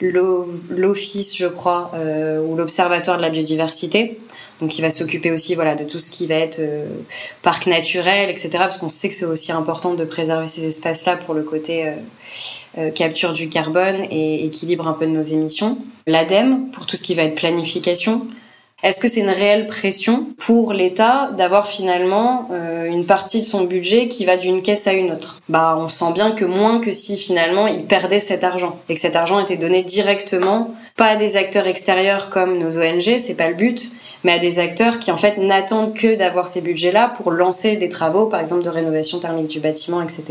l'office, 0.00 1.36
je 1.36 1.46
crois, 1.46 1.90
euh, 1.94 2.40
ou 2.40 2.56
l'observatoire 2.56 3.16
de 3.16 3.22
la 3.22 3.30
biodiversité. 3.30 4.20
Donc, 4.60 4.78
il 4.78 4.82
va 4.82 4.90
s'occuper 4.90 5.30
aussi, 5.32 5.54
voilà, 5.54 5.74
de 5.74 5.84
tout 5.84 5.98
ce 5.98 6.10
qui 6.10 6.26
va 6.26 6.36
être 6.36 6.60
euh, 6.60 6.86
parc 7.42 7.66
naturel, 7.66 8.30
etc. 8.30 8.50
Parce 8.58 8.78
qu'on 8.78 8.88
sait 8.88 9.08
que 9.08 9.14
c'est 9.14 9.24
aussi 9.24 9.50
important 9.50 9.94
de 9.94 10.04
préserver 10.04 10.46
ces 10.46 10.66
espaces-là 10.66 11.16
pour 11.16 11.34
le 11.34 11.42
côté 11.42 11.86
euh, 11.86 11.92
euh, 12.78 12.90
capture 12.90 13.32
du 13.32 13.48
carbone 13.48 14.06
et 14.10 14.44
équilibre 14.44 14.86
un 14.86 14.92
peu 14.92 15.06
de 15.06 15.10
nos 15.10 15.22
émissions. 15.22 15.78
L'ADEME 16.06 16.70
pour 16.70 16.86
tout 16.86 16.96
ce 16.96 17.02
qui 17.02 17.14
va 17.14 17.24
être 17.24 17.34
planification. 17.34 18.26
Est-ce 18.84 19.00
que 19.00 19.08
c'est 19.08 19.20
une 19.20 19.30
réelle 19.30 19.66
pression 19.66 20.26
pour 20.36 20.74
l'État 20.74 21.30
d'avoir 21.38 21.68
finalement 21.68 22.50
euh, 22.52 22.84
une 22.84 23.06
partie 23.06 23.40
de 23.40 23.46
son 23.46 23.64
budget 23.64 24.08
qui 24.08 24.26
va 24.26 24.36
d'une 24.36 24.60
caisse 24.60 24.86
à 24.86 24.92
une 24.92 25.10
autre? 25.10 25.40
Bah, 25.48 25.74
on 25.78 25.88
sent 25.88 26.12
bien 26.12 26.32
que 26.32 26.44
moins 26.44 26.80
que 26.80 26.92
si 26.92 27.16
finalement 27.16 27.66
il 27.66 27.86
perdait 27.86 28.20
cet 28.20 28.44
argent 28.44 28.78
et 28.90 28.94
que 28.94 29.00
cet 29.00 29.16
argent 29.16 29.40
était 29.40 29.56
donné 29.56 29.84
directement, 29.84 30.74
pas 30.98 31.06
à 31.06 31.16
des 31.16 31.38
acteurs 31.38 31.66
extérieurs 31.66 32.28
comme 32.28 32.58
nos 32.58 32.76
ONG, 32.76 33.16
c'est 33.16 33.38
pas 33.38 33.48
le 33.48 33.54
but, 33.54 33.90
mais 34.22 34.32
à 34.32 34.38
des 34.38 34.58
acteurs 34.58 34.98
qui 34.98 35.10
en 35.10 35.16
fait 35.16 35.38
n'attendent 35.38 35.94
que 35.94 36.14
d'avoir 36.14 36.46
ces 36.46 36.60
budgets-là 36.60 37.10
pour 37.16 37.30
lancer 37.30 37.76
des 37.76 37.88
travaux, 37.88 38.26
par 38.26 38.40
exemple 38.40 38.64
de 38.64 38.68
rénovation 38.68 39.18
thermique 39.18 39.48
du 39.48 39.60
bâtiment, 39.60 40.02
etc. 40.02 40.24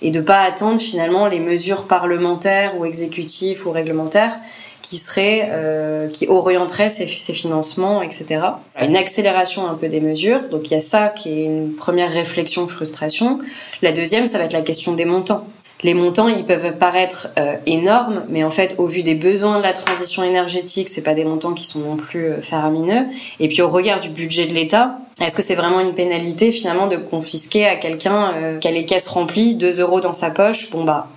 Et 0.00 0.10
de 0.10 0.20
pas 0.22 0.40
attendre 0.40 0.80
finalement 0.80 1.26
les 1.26 1.40
mesures 1.40 1.86
parlementaires 1.86 2.78
ou 2.78 2.86
exécutives 2.86 3.66
ou 3.66 3.70
réglementaires 3.70 4.40
qui 4.82 4.98
serait, 4.98 5.48
euh, 5.50 6.08
qui 6.08 6.28
orienterait 6.28 6.90
ces, 6.90 7.06
financements, 7.06 8.02
etc. 8.02 8.40
Une 8.80 8.96
accélération 8.96 9.66
un 9.66 9.74
peu 9.74 9.88
des 9.88 10.00
mesures. 10.00 10.48
Donc 10.50 10.70
il 10.70 10.74
y 10.74 10.76
a 10.76 10.80
ça 10.80 11.08
qui 11.08 11.30
est 11.30 11.44
une 11.44 11.74
première 11.74 12.10
réflexion, 12.10 12.66
frustration. 12.66 13.38
La 13.80 13.92
deuxième, 13.92 14.26
ça 14.26 14.38
va 14.38 14.44
être 14.44 14.52
la 14.52 14.62
question 14.62 14.92
des 14.92 15.04
montants. 15.04 15.46
Les 15.82 15.94
montants, 15.94 16.28
ils 16.28 16.44
peuvent 16.44 16.76
paraître 16.78 17.28
euh, 17.38 17.56
énormes, 17.66 18.24
mais 18.28 18.44
en 18.44 18.52
fait, 18.52 18.76
au 18.78 18.86
vu 18.86 19.02
des 19.02 19.16
besoins 19.16 19.58
de 19.58 19.64
la 19.64 19.72
transition 19.72 20.22
énergétique, 20.22 20.88
c'est 20.88 21.02
pas 21.02 21.14
des 21.14 21.24
montants 21.24 21.54
qui 21.54 21.64
sont 21.64 21.80
non 21.80 21.96
plus 21.96 22.26
euh, 22.26 22.42
faramineux. 22.42 23.06
Et 23.40 23.48
puis 23.48 23.62
au 23.62 23.68
regard 23.68 23.98
du 23.98 24.08
budget 24.08 24.46
de 24.46 24.54
l'État, 24.54 24.98
est-ce 25.20 25.34
que 25.34 25.42
c'est 25.42 25.56
vraiment 25.56 25.80
une 25.80 25.94
pénalité 25.94 26.52
finalement 26.52 26.86
de 26.86 26.96
confisquer 26.96 27.66
à 27.66 27.74
quelqu'un 27.74 28.32
euh, 28.34 28.58
qui 28.58 28.68
a 28.68 28.70
les 28.70 28.86
caisses 28.86 29.08
remplies 29.08 29.56
2 29.56 29.80
euros 29.80 30.00
dans 30.00 30.14
sa 30.14 30.30
poche? 30.30 30.70
Bon 30.70 30.84
bah, 30.84 31.08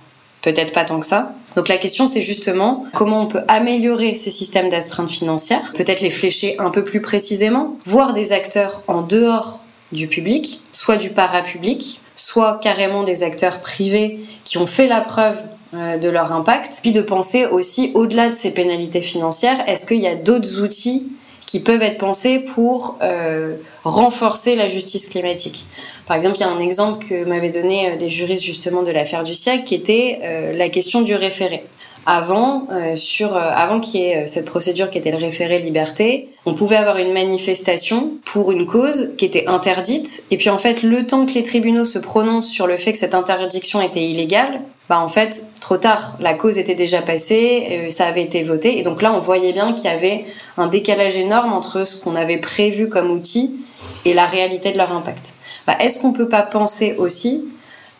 peut-être 0.42 0.72
pas 0.72 0.84
tant 0.84 0.98
que 0.98 1.06
ça. 1.06 1.32
Donc 1.56 1.68
la 1.68 1.78
question 1.78 2.06
c'est 2.06 2.22
justement 2.22 2.84
comment 2.94 3.22
on 3.22 3.26
peut 3.26 3.42
améliorer 3.48 4.14
ces 4.14 4.30
systèmes 4.30 4.68
d'astreinte 4.68 5.10
financière, 5.10 5.72
peut-être 5.74 6.02
les 6.02 6.10
flécher 6.10 6.56
un 6.58 6.70
peu 6.70 6.84
plus 6.84 7.00
précisément, 7.00 7.76
voir 7.86 8.12
des 8.12 8.32
acteurs 8.32 8.82
en 8.86 9.00
dehors 9.00 9.64
du 9.90 10.06
public, 10.06 10.62
soit 10.70 10.96
du 10.96 11.10
parapublic, 11.10 12.00
soit 12.14 12.60
carrément 12.62 13.02
des 13.02 13.22
acteurs 13.22 13.60
privés 13.60 14.20
qui 14.44 14.58
ont 14.58 14.66
fait 14.66 14.86
la 14.86 15.00
preuve 15.00 15.42
euh, 15.74 15.96
de 15.96 16.08
leur 16.08 16.32
impact, 16.32 16.78
puis 16.82 16.92
de 16.92 17.00
penser 17.00 17.46
aussi 17.46 17.90
au-delà 17.94 18.28
de 18.28 18.34
ces 18.34 18.50
pénalités 18.50 19.00
financières, 19.00 19.68
est-ce 19.68 19.86
qu'il 19.86 19.98
y 19.98 20.06
a 20.06 20.14
d'autres 20.14 20.60
outils 20.60 21.08
qui 21.46 21.60
peuvent 21.60 21.82
être 21.82 21.98
pensés 21.98 22.40
pour 22.40 22.98
euh, 23.02 23.56
renforcer 23.84 24.56
la 24.56 24.68
justice 24.68 25.08
climatique. 25.08 25.64
Par 26.06 26.16
exemple, 26.16 26.36
il 26.38 26.40
y 26.40 26.44
a 26.44 26.50
un 26.50 26.58
exemple 26.58 27.06
que 27.06 27.24
m'avaient 27.24 27.50
donné 27.50 27.90
euh, 27.92 27.96
des 27.96 28.10
juristes 28.10 28.44
justement 28.44 28.82
de 28.82 28.90
l'affaire 28.90 29.22
du 29.22 29.34
siècle 29.34 29.64
qui 29.64 29.76
était 29.76 30.18
euh, 30.24 30.52
la 30.52 30.68
question 30.68 31.02
du 31.02 31.14
référé. 31.14 31.64
Avant, 32.06 32.68
euh, 32.70 32.94
sur, 32.94 33.36
euh, 33.36 33.50
avant 33.54 33.80
qu'il 33.80 34.00
y 34.00 34.04
ait 34.04 34.26
cette 34.28 34.46
procédure 34.46 34.90
qui 34.90 34.98
était 34.98 35.10
le 35.10 35.16
référé 35.16 35.58
liberté, 35.58 36.28
on 36.46 36.54
pouvait 36.54 36.76
avoir 36.76 36.98
une 36.98 37.12
manifestation 37.12 38.12
pour 38.24 38.52
une 38.52 38.64
cause 38.64 39.10
qui 39.18 39.24
était 39.24 39.48
interdite. 39.48 40.22
Et 40.30 40.36
puis 40.36 40.48
en 40.48 40.58
fait, 40.58 40.82
le 40.82 41.06
temps 41.06 41.26
que 41.26 41.32
les 41.32 41.42
tribunaux 41.42 41.84
se 41.84 41.98
prononcent 41.98 42.48
sur 42.48 42.66
le 42.66 42.76
fait 42.76 42.92
que 42.92 42.98
cette 42.98 43.14
interdiction 43.14 43.80
était 43.80 44.04
illégale, 44.04 44.60
bah 44.88 45.00
en 45.00 45.08
fait, 45.08 45.46
trop 45.60 45.78
tard. 45.78 46.16
La 46.20 46.34
cause 46.34 46.58
était 46.58 46.76
déjà 46.76 47.02
passée, 47.02 47.88
ça 47.90 48.06
avait 48.06 48.22
été 48.22 48.44
voté. 48.44 48.78
Et 48.78 48.82
donc 48.82 49.02
là, 49.02 49.12
on 49.12 49.18
voyait 49.18 49.52
bien 49.52 49.72
qu'il 49.72 49.86
y 49.86 49.92
avait 49.92 50.26
un 50.56 50.68
décalage 50.68 51.16
énorme 51.16 51.52
entre 51.52 51.84
ce 51.84 52.00
qu'on 52.00 52.14
avait 52.14 52.38
prévu 52.38 52.88
comme 52.88 53.10
outil 53.10 53.56
et 54.04 54.14
la 54.14 54.26
réalité 54.26 54.70
de 54.70 54.78
leur 54.78 54.92
impact. 54.92 55.34
Bah, 55.66 55.76
Est-ce 55.80 56.00
qu'on 56.00 56.12
peut 56.12 56.28
pas 56.28 56.42
penser 56.42 56.94
aussi 56.96 57.44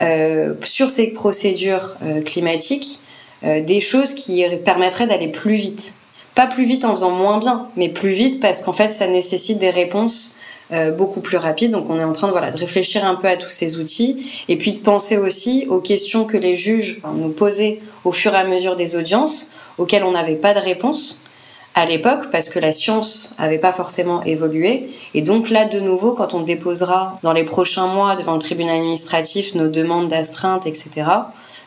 euh, 0.03 0.55
sur 0.63 0.91
ces 0.91 1.13
procédures 1.13 1.97
euh, 2.03 2.21
climatiques 2.23 3.01
euh, 3.45 3.63
des 3.63 3.81
choses 3.81 4.15
qui 4.15 4.45
permettraient 4.65 5.07
d'aller 5.07 5.29
plus 5.29 5.57
vite 5.57 5.95
Pas 6.35 6.47
plus 6.47 6.65
vite 6.65 6.85
en 6.85 6.95
faisant 6.95 7.11
moins 7.11 7.39
bien, 7.39 7.69
mais 7.77 7.89
plus 7.89 8.11
vite 8.11 8.41
parce 8.41 8.63
qu'en 8.63 8.73
fait 8.73 8.91
ça 8.91 9.07
nécessite 9.07 9.59
des 9.59 9.71
réponses 9.71 10.37
euh, 10.73 10.91
beaucoup 10.91 11.21
plus 11.21 11.37
rapides. 11.37 11.71
Donc 11.71 11.89
on 11.91 11.99
est 11.99 12.05
en 12.05 12.13
train 12.13 12.27
de 12.27 12.33
voilà 12.33 12.51
de 12.51 12.59
réfléchir 12.59 13.05
un 13.05 13.15
peu 13.15 13.29
à 13.29 13.37
tous 13.37 13.51
ces 13.51 13.79
outils 13.79 14.33
et 14.49 14.57
puis 14.57 14.73
de 14.73 14.79
penser 14.79 15.17
aussi 15.17 15.67
aux 15.69 15.81
questions 15.81 16.25
que 16.25 16.37
les 16.37 16.57
juges 16.57 17.01
nous 17.15 17.29
posaient 17.29 17.81
au 18.05 18.11
fur 18.11 18.35
et 18.35 18.39
à 18.39 18.45
mesure 18.45 18.75
des 18.75 18.97
audiences 18.97 19.53
auxquelles 19.79 20.03
on 20.03 20.13
n'avait 20.13 20.35
pas 20.35 20.55
de 20.55 20.59
réponse 20.59 21.21
à 21.77 21.85
l'époque 21.85 22.31
parce 22.33 22.49
que 22.49 22.59
la 22.59 22.73
science 22.73 23.37
avait 23.39 23.59
pas 23.59 23.71
forcément 23.71 24.25
évolué. 24.25 24.89
Et 25.15 25.23
donc 25.23 25.51
là, 25.51 25.67
de 25.67 25.79
nouveau, 25.79 26.15
quand 26.15 26.35
on 26.35 26.41
déposera 26.41 27.21
dans 27.23 27.35
les 27.35 27.45
prochains 27.45 27.87
mois 27.87 28.17
devant 28.17 28.33
le 28.33 28.41
tribunal 28.41 28.79
administratif 28.79 29.55
nos 29.55 29.69
demandes 29.69 30.09
d'astreinte, 30.09 30.67
etc., 30.67 31.05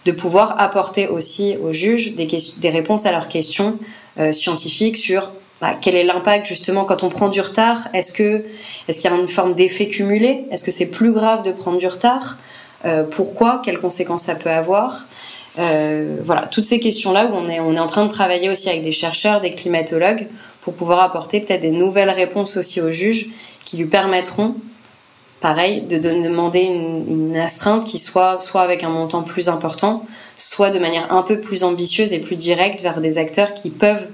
de 0.06 0.12
pouvoir 0.12 0.60
apporter 0.60 1.08
aussi 1.08 1.58
aux 1.58 1.74
juges 1.74 2.16
des, 2.16 2.70
réponses 2.70 3.06
à 3.06 3.12
leurs 3.12 3.28
questions 3.28 3.78
euh, 4.20 4.32
scientifiques 4.32 4.98
sur 4.98 5.32
bah, 5.62 5.76
quel 5.80 5.96
est 5.96 6.04
l'impact 6.04 6.46
justement 6.46 6.86
quand 6.86 7.04
on 7.04 7.10
prend 7.10 7.28
du 7.28 7.42
retard 7.42 7.90
Est-ce 7.94 8.14
que 8.14 8.46
est-ce 8.88 9.00
qu'il 9.00 9.12
y 9.12 9.14
a 9.14 9.18
une 9.18 9.28
forme 9.28 9.56
d'effet 9.56 9.88
cumulé? 9.88 10.46
Est-ce 10.52 10.64
que 10.64 10.72
c'est 10.72 10.90
plus 10.90 11.12
grave 11.12 11.44
de 11.44 11.52
prendre 11.52 11.78
du 11.78 11.88
retard? 11.88 12.38
Euh, 12.86 13.04
Pourquoi? 13.04 13.62
Quelles 13.64 13.80
conséquences 13.80 14.24
ça 14.24 14.36
peut 14.36 14.50
avoir? 14.50 15.08
Euh, 15.58 16.18
voilà, 16.24 16.44
toutes 16.44 16.64
ces 16.64 16.80
questions-là 16.80 17.26
où 17.26 17.36
on 17.36 17.50
est, 17.50 17.60
on 17.60 17.74
est 17.74 17.80
en 17.80 17.88
train 17.88 18.06
de 18.06 18.12
travailler 18.12 18.50
aussi 18.50 18.70
avec 18.70 18.84
des 18.84 18.94
chercheurs, 18.94 19.42
des 19.42 19.54
climatologues, 19.54 20.28
pour 20.62 20.74
pouvoir 20.74 21.02
apporter 21.02 21.42
peut-être 21.42 21.62
des 21.62 21.72
nouvelles 21.72 22.10
réponses 22.10 22.56
aussi 22.56 22.80
aux 22.80 22.92
juges 22.92 23.28
qui 23.66 23.78
lui 23.78 23.86
permettront, 23.86 24.56
pareil, 25.42 25.82
de, 25.82 25.98
demander 25.98 26.62
une, 26.62 27.30
une, 27.30 27.38
astreinte 27.38 27.86
qui 27.86 27.98
soit 27.98 28.40
soit 28.40 28.62
avec 28.62 28.84
un 28.84 28.90
montant 28.90 29.24
plus 29.24 29.50
important, 29.50 30.06
soit 30.36 30.70
de 30.70 30.80
manière 30.80 31.12
un 31.14 31.22
peu 31.22 31.40
plus 31.40 31.64
ambitieuse 31.64 32.14
et 32.14 32.20
plus 32.20 32.36
directe 32.36 32.82
vers 32.82 33.02
des 33.02 33.18
acteurs 33.18 33.54
qui 33.54 33.70
peuvent 33.70 34.08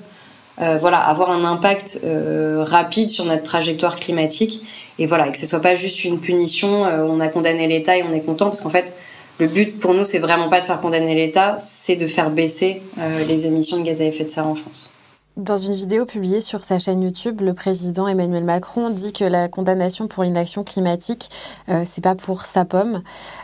euh, 0.62 0.78
voilà, 0.78 1.00
avoir 1.00 1.32
un 1.32 1.44
impact 1.44 2.00
euh, 2.04 2.64
rapide 2.66 3.10
sur 3.10 3.26
notre 3.26 3.44
trajectoire 3.44 3.98
climatique 3.98 4.62
et 4.98 5.06
voilà, 5.06 5.28
et 5.28 5.32
que 5.32 5.38
ce 5.38 5.46
soit 5.46 5.62
pas 5.62 5.76
juste 5.76 6.06
une 6.06 6.20
punition, 6.20 6.86
euh, 6.86 7.04
on 7.04 7.20
a 7.20 7.28
condamné 7.28 7.68
l'État 7.68 7.98
et 7.98 8.04
on 8.04 8.14
est 8.14 8.22
content 8.22 8.46
parce 8.46 8.62
qu'en 8.62 8.70
fait, 8.70 8.96
le 9.40 9.48
but 9.48 9.78
pour 9.80 9.94
nous, 9.94 10.06
c'est 10.06 10.20
vraiment 10.20 10.50
pas 10.50 10.60
de 10.60 10.64
faire 10.64 10.80
condamner 10.80 11.14
l'État, 11.16 11.58
c'est 11.60 11.98
de 11.98 12.08
faire 12.08 12.30
baisser 12.30 12.82
euh, 13.00 13.26
les 13.26 13.46
émissions 13.46 13.78
de 13.78 13.84
gaz 13.84 14.02
à 14.02 14.06
effet 14.06 14.24
de 14.24 14.30
serre 14.30 14.48
en 14.48 14.56
France. 14.56 14.90
Dans 15.38 15.58
une 15.58 15.74
vidéo 15.74 16.06
publiée 16.06 16.40
sur 16.40 16.64
sa 16.64 16.80
chaîne 16.80 17.02
YouTube, 17.04 17.42
le 17.42 17.54
président 17.54 18.08
Emmanuel 18.08 18.46
Macron 18.46 18.90
dit 18.90 19.12
que 19.12 19.26
la 19.26 19.50
condamnation 19.50 20.08
pour 20.08 20.24
l'inaction 20.24 20.64
climatique, 20.64 21.30
euh, 21.68 21.84
c'est 21.86 22.02
pas 22.02 22.16
pour 22.16 22.44
sa 22.44 22.64
pomme, 22.64 23.02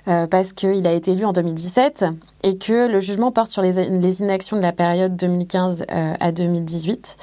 euh, 0.07 0.25
parce 0.25 0.53
qu'il 0.53 0.87
a 0.87 0.93
été 0.93 1.11
élu 1.11 1.25
en 1.25 1.33
2017 1.33 2.05
et 2.43 2.57
que 2.57 2.87
le 2.87 3.01
jugement 3.01 3.33
porte 3.33 3.49
sur 3.49 3.61
les, 3.61 4.21
inactions 4.21 4.55
de 4.55 4.61
la 4.61 4.71
période 4.71 5.17
2015 5.17 5.85
euh, 5.91 6.13
à 6.17 6.31
2018. 6.31 7.17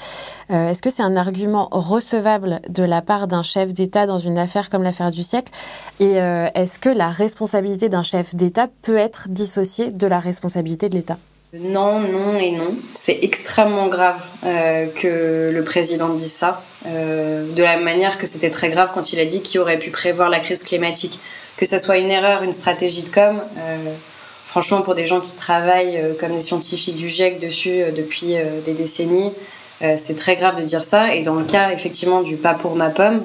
Euh, 0.51 0.69
est-ce 0.69 0.83
que 0.83 0.91
c'est 0.91 1.03
un 1.03 1.17
argument 1.17 1.71
recevable 1.71 2.61
de 2.69 2.83
la 2.83 3.01
part 3.01 3.27
d'un 3.27 3.43
chef 3.43 3.73
d'État 3.73 4.05
dans 4.05 4.19
une 4.19 4.37
affaire 4.37 4.69
comme 4.69 4.83
l'affaire 4.83 5.13
du 5.13 5.23
siècle? 5.23 5.51
Et 5.99 6.17
est-ce 6.17 6.79
que 6.79 6.91
la 6.91 7.09
responsabilité 7.09 7.89
d'un 7.89 8.03
chef 8.03 8.35
d'État 8.37 8.69
peut 8.83 8.99
être 8.99 9.31
dissociée 9.31 9.91
de 9.91 10.07
la 10.07 10.21
responsabilité 10.21 10.91
de 10.91 10.95
l'État? 10.95 11.17
Non, 11.55 12.01
non 12.01 12.39
et 12.39 12.51
non. 12.51 12.77
C'est 12.93 13.21
extrêmement 13.23 13.89
grave 13.89 14.23
euh, 14.45 14.87
que 14.87 15.51
le 15.53 15.65
président 15.65 16.11
dise 16.11 16.33
ça. 16.33 16.63
Euh, 16.87 17.53
de 17.53 17.63
la 17.63 17.79
manière 17.79 18.19
que 18.19 18.27
c'était 18.27 18.51
très 18.51 18.69
grave 18.69 18.91
quand 18.93 19.13
il 19.13 19.19
a 19.19 19.25
dit 19.25 19.41
qu'il 19.41 19.61
aurait 19.61 19.79
pu 19.79 19.91
prévoir 19.91 20.29
la 20.29 20.41
crise 20.41 20.63
climatique. 20.63 21.19
Que 21.57 21.65
ça 21.65 21.79
soit 21.79 21.97
une 21.97 22.11
erreur, 22.11 22.43
une 22.43 22.53
stratégie 22.53 23.03
de 23.03 23.09
com. 23.09 23.43
Euh, 23.57 23.95
franchement, 24.45 24.83
pour 24.83 24.95
des 24.95 25.07
gens 25.07 25.21
qui 25.21 25.33
travaillent 25.33 26.17
comme 26.21 26.35
des 26.35 26.41
scientifiques 26.41 26.97
du 26.97 27.09
GIEC 27.09 27.41
dessus 27.41 27.83
depuis 27.97 28.37
des 28.65 28.73
décennies, 28.73 29.33
c'est 29.97 30.17
très 30.17 30.37
grave 30.37 30.57
de 30.57 30.63
dire 30.63 30.85
ça. 30.85 31.15
Et 31.15 31.23
dans 31.23 31.35
le 31.35 31.45
cas 31.45 31.73
effectivement 31.73 32.23
du 32.23 32.37
pas 32.37 32.55
pour 32.55 32.75
ma 32.75 32.91
pomme, 32.91 33.25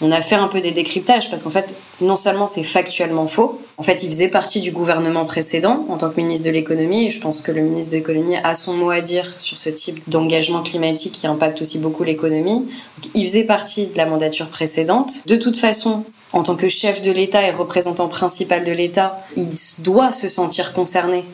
on 0.00 0.10
a 0.10 0.22
fait 0.22 0.34
un 0.34 0.48
peu 0.48 0.60
des 0.60 0.70
décryptages 0.70 1.30
parce 1.30 1.42
qu'en 1.42 1.50
fait, 1.50 1.76
non 2.02 2.16
seulement 2.16 2.46
c'est 2.46 2.62
factuellement 2.62 3.26
faux, 3.26 3.60
en 3.78 3.82
fait, 3.82 4.02
il 4.02 4.08
faisait 4.08 4.28
partie 4.28 4.60
du 4.60 4.70
gouvernement 4.70 5.24
précédent 5.24 5.86
en 5.88 5.96
tant 5.96 6.10
que 6.10 6.16
ministre 6.16 6.46
de 6.46 6.50
l'économie 6.50 7.06
et 7.06 7.10
je 7.10 7.20
pense 7.20 7.40
que 7.40 7.50
le 7.50 7.62
ministre 7.62 7.92
de 7.92 7.96
l'économie 7.96 8.36
a 8.36 8.54
son 8.54 8.74
mot 8.74 8.90
à 8.90 9.00
dire 9.00 9.34
sur 9.38 9.58
ce 9.58 9.70
type 9.70 10.08
d'engagement 10.08 10.62
climatique 10.62 11.12
qui 11.12 11.26
impacte 11.26 11.62
aussi 11.62 11.78
beaucoup 11.78 12.04
l'économie. 12.04 12.68
il 13.14 13.26
faisait 13.26 13.44
partie 13.44 13.88
de 13.88 13.96
la 13.96 14.06
mandature 14.06 14.48
précédente. 14.48 15.26
De 15.26 15.36
toute 15.36 15.56
façon, 15.56 16.04
en 16.32 16.42
tant 16.42 16.56
que 16.56 16.68
chef 16.68 17.02
de 17.02 17.10
l'État 17.10 17.46
et 17.46 17.50
représentant 17.50 18.08
principal 18.08 18.64
de 18.64 18.72
l'État, 18.72 19.20
il 19.36 19.48
doit 19.80 20.12
se 20.12 20.28
sentir 20.28 20.72
concerné 20.72 21.24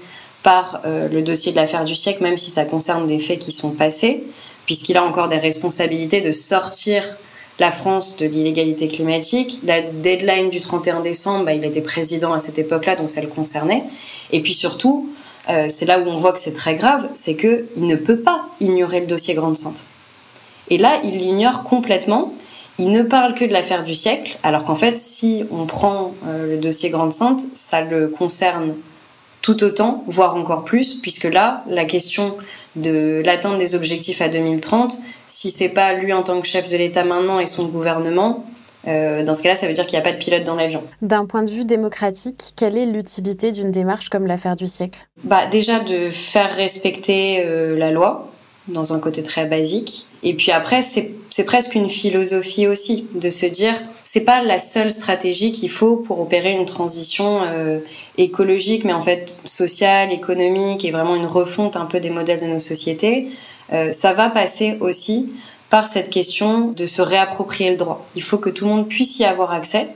par 0.42 0.80
euh, 0.84 1.08
le 1.08 1.22
dossier 1.22 1.52
de 1.52 1.56
l'affaire 1.56 1.84
du 1.84 1.94
siècle, 1.94 2.22
même 2.22 2.36
si 2.36 2.50
ça 2.50 2.64
concerne 2.64 3.06
des 3.06 3.18
faits 3.18 3.38
qui 3.38 3.52
sont 3.52 3.72
passés, 3.72 4.24
puisqu'il 4.66 4.96
a 4.96 5.04
encore 5.04 5.28
des 5.28 5.38
responsabilités 5.38 6.20
de 6.20 6.32
sortir 6.32 7.16
la 7.58 7.70
France 7.70 8.16
de 8.16 8.26
l'illégalité 8.26 8.88
climatique. 8.88 9.60
La 9.64 9.80
deadline 9.80 10.50
du 10.50 10.60
31 10.60 11.00
décembre, 11.00 11.46
bah, 11.46 11.54
il 11.54 11.64
était 11.64 11.80
président 11.80 12.32
à 12.32 12.40
cette 12.40 12.58
époque-là, 12.58 12.96
donc 12.96 13.10
ça 13.10 13.20
le 13.20 13.28
concernait. 13.28 13.84
Et 14.32 14.40
puis 14.42 14.54
surtout, 14.54 15.10
euh, 15.48 15.66
c'est 15.68 15.86
là 15.86 15.98
où 15.98 16.06
on 16.06 16.16
voit 16.16 16.32
que 16.32 16.40
c'est 16.40 16.52
très 16.52 16.74
grave, 16.74 17.08
c'est 17.14 17.34
que 17.34 17.66
il 17.76 17.86
ne 17.86 17.96
peut 17.96 18.20
pas 18.20 18.48
ignorer 18.60 19.00
le 19.00 19.06
dossier 19.06 19.34
Grande 19.34 19.56
Sainte. 19.56 19.86
Et 20.68 20.78
là, 20.78 21.00
il 21.04 21.16
l'ignore 21.18 21.64
complètement. 21.64 22.34
Il 22.78 22.90
ne 22.90 23.02
parle 23.02 23.34
que 23.34 23.44
de 23.44 23.52
l'affaire 23.52 23.82
du 23.82 23.94
siècle, 23.94 24.38
alors 24.44 24.62
qu'en 24.62 24.76
fait, 24.76 24.96
si 24.96 25.44
on 25.50 25.66
prend 25.66 26.14
euh, 26.26 26.46
le 26.46 26.58
dossier 26.58 26.90
Grande 26.90 27.12
Sainte, 27.12 27.40
ça 27.54 27.82
le 27.82 28.08
concerne 28.08 28.74
tout 29.42 29.62
autant, 29.62 30.04
voire 30.06 30.36
encore 30.36 30.64
plus, 30.64 30.94
puisque 30.94 31.24
là, 31.24 31.64
la 31.68 31.84
question 31.84 32.36
de 32.76 33.22
l'atteinte 33.24 33.58
des 33.58 33.74
objectifs 33.74 34.20
à 34.20 34.28
2030, 34.28 34.98
si 35.26 35.50
c'est 35.50 35.68
pas 35.68 35.94
lui 35.94 36.12
en 36.12 36.22
tant 36.22 36.40
que 36.40 36.46
chef 36.46 36.68
de 36.68 36.76
l'État 36.76 37.04
maintenant 37.04 37.40
et 37.40 37.46
son 37.46 37.66
gouvernement, 37.66 38.46
euh, 38.86 39.22
dans 39.22 39.34
ce 39.34 39.42
cas-là, 39.42 39.56
ça 39.56 39.66
veut 39.66 39.72
dire 39.72 39.86
qu'il 39.86 39.98
n'y 39.98 40.06
a 40.06 40.08
pas 40.08 40.12
de 40.12 40.18
pilote 40.18 40.44
dans 40.44 40.54
l'avion. 40.54 40.82
D'un 41.02 41.26
point 41.26 41.42
de 41.42 41.50
vue 41.50 41.64
démocratique, 41.64 42.52
quelle 42.56 42.76
est 42.76 42.86
l'utilité 42.86 43.52
d'une 43.52 43.70
démarche 43.70 44.08
comme 44.08 44.26
l'affaire 44.26 44.56
du 44.56 44.66
siècle? 44.66 45.08
Bah 45.24 45.46
déjà 45.46 45.80
de 45.80 46.10
faire 46.10 46.54
respecter 46.54 47.44
euh, 47.44 47.76
la 47.76 47.90
loi 47.90 48.30
dans 48.68 48.92
un 48.92 49.00
côté 49.00 49.22
très 49.22 49.46
basique. 49.46 50.06
Et 50.22 50.34
puis 50.34 50.52
après, 50.52 50.82
c'est 50.82 51.44
presque 51.44 51.74
une 51.74 51.88
philosophie 51.88 52.66
aussi 52.66 53.06
de 53.14 53.30
se 53.30 53.46
dire 53.46 53.74
c'est 54.10 54.22
pas 54.22 54.42
la 54.42 54.58
seule 54.58 54.90
stratégie 54.90 55.52
qu'il 55.52 55.68
faut 55.68 55.96
pour 55.96 56.18
opérer 56.18 56.52
une 56.52 56.64
transition 56.64 57.42
euh, 57.42 57.80
écologique, 58.16 58.86
mais 58.86 58.94
en 58.94 59.02
fait 59.02 59.36
sociale, 59.44 60.12
économique 60.12 60.82
et 60.86 60.90
vraiment 60.90 61.14
une 61.14 61.26
refonte 61.26 61.76
un 61.76 61.84
peu 61.84 62.00
des 62.00 62.08
modèles 62.08 62.40
de 62.40 62.46
nos 62.46 62.58
sociétés. 62.58 63.28
Euh, 63.70 63.92
ça 63.92 64.14
va 64.14 64.30
passer 64.30 64.78
aussi 64.80 65.34
par 65.68 65.88
cette 65.88 66.08
question 66.08 66.68
de 66.68 66.86
se 66.86 67.02
réapproprier 67.02 67.68
le 67.68 67.76
droit. 67.76 68.08
Il 68.14 68.22
faut 68.22 68.38
que 68.38 68.48
tout 68.48 68.64
le 68.64 68.70
monde 68.70 68.88
puisse 68.88 69.18
y 69.18 69.26
avoir 69.26 69.52
accès 69.52 69.90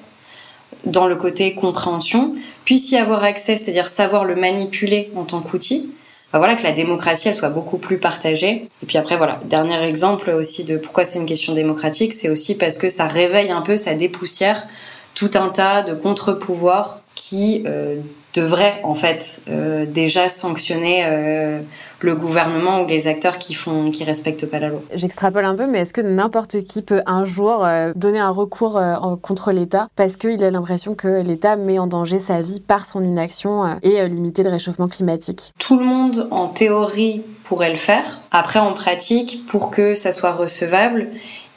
dans 0.85 1.07
le 1.07 1.17
côté 1.17 1.55
compréhension, 1.55 2.35
puisse 2.67 2.91
y 2.91 2.99
avoir 2.99 3.25
accès, 3.25 3.57
c'est-à-dire 3.57 3.87
savoir 3.87 4.27
le 4.27 4.37
manipuler 4.37 5.11
en 5.17 5.25
tant 5.25 5.41
qu'outil, 5.41 5.91
voilà 6.39 6.55
que 6.55 6.63
la 6.63 6.73
démocratie 6.73 7.29
elle 7.29 7.35
soit 7.35 7.51
beaucoup 7.51 7.79
plus 7.79 7.99
partagée. 7.99 8.69
Et 8.83 8.87
puis 8.87 8.99
après 8.99 9.17
voilà, 9.17 9.41
dernier 9.45 9.83
exemple 9.83 10.31
aussi 10.31 10.65
de 10.65 10.77
pourquoi 10.77 11.05
c'est 11.05 11.19
une 11.19 11.27
question 11.27 11.53
démocratique, 11.53 12.13
c'est 12.13 12.29
aussi 12.29 12.57
parce 12.57 12.79
que 12.79 12.89
ça 12.89 13.07
réveille 13.07 13.51
un 13.51 13.63
peu, 13.63 13.77
ça 13.77 13.95
dépoussière 13.95 14.67
tout 15.15 15.31
un 15.35 15.49
tas 15.49 15.83
de 15.83 15.95
contre-pouvoirs 15.95 17.01
qui 17.15 17.63
euh, 17.67 17.97
devraient 18.35 18.81
en 18.83 18.95
fait 18.95 19.43
euh, 19.49 19.87
déjà 19.87 20.29
sanctionner 20.29 21.05
euh, 21.05 21.61
le 22.01 22.15
gouvernement 22.15 22.83
ou 22.83 22.87
les 22.87 23.07
acteurs 23.07 23.39
qui 23.39 23.55
font 23.55 23.91
qui 23.91 24.05
respectent 24.05 24.47
pas 24.47 24.59
la 24.59 24.69
loi. 24.69 24.83
J'extrapole 24.95 25.45
un 25.45 25.55
peu, 25.55 25.67
mais 25.67 25.81
est-ce 25.81 25.93
que 25.93 26.01
n'importe 26.01 26.63
qui 26.65 26.83
peut 26.83 27.03
un 27.07 27.25
jour 27.25 27.65
euh, 27.65 27.93
donner 27.95 28.19
un 28.19 28.31
recours 28.31 28.77
euh, 28.77 29.17
contre 29.21 29.53
l'État 29.53 29.89
parce 29.97 30.17
qu'il 30.17 30.43
a 30.45 30.51
l'impression 30.51 30.95
que 30.95 31.23
l'État 31.23 31.57
met 31.57 31.79
en 31.79 31.87
danger 31.87 32.19
sa 32.19 32.43
vie 32.43 32.61
par 32.61 32.85
son 32.85 33.03
inaction 33.03 33.65
euh, 33.65 33.75
et 33.83 34.07
limiter 34.09 34.43
le 34.43 34.51
réchauffement 34.51 34.89
climatique? 34.89 35.53
Tout 35.59 35.79
le 35.79 35.85
monde 35.85 36.29
en 36.31 36.49
théorie 36.49 37.23
pourrait 37.45 37.71
le 37.71 37.77
faire. 37.77 38.21
Après 38.31 38.59
en 38.59 38.73
pratique, 38.73 39.45
pour 39.47 39.71
que 39.71 39.95
ça 39.95 40.13
soit 40.13 40.33
recevable, 40.33 41.09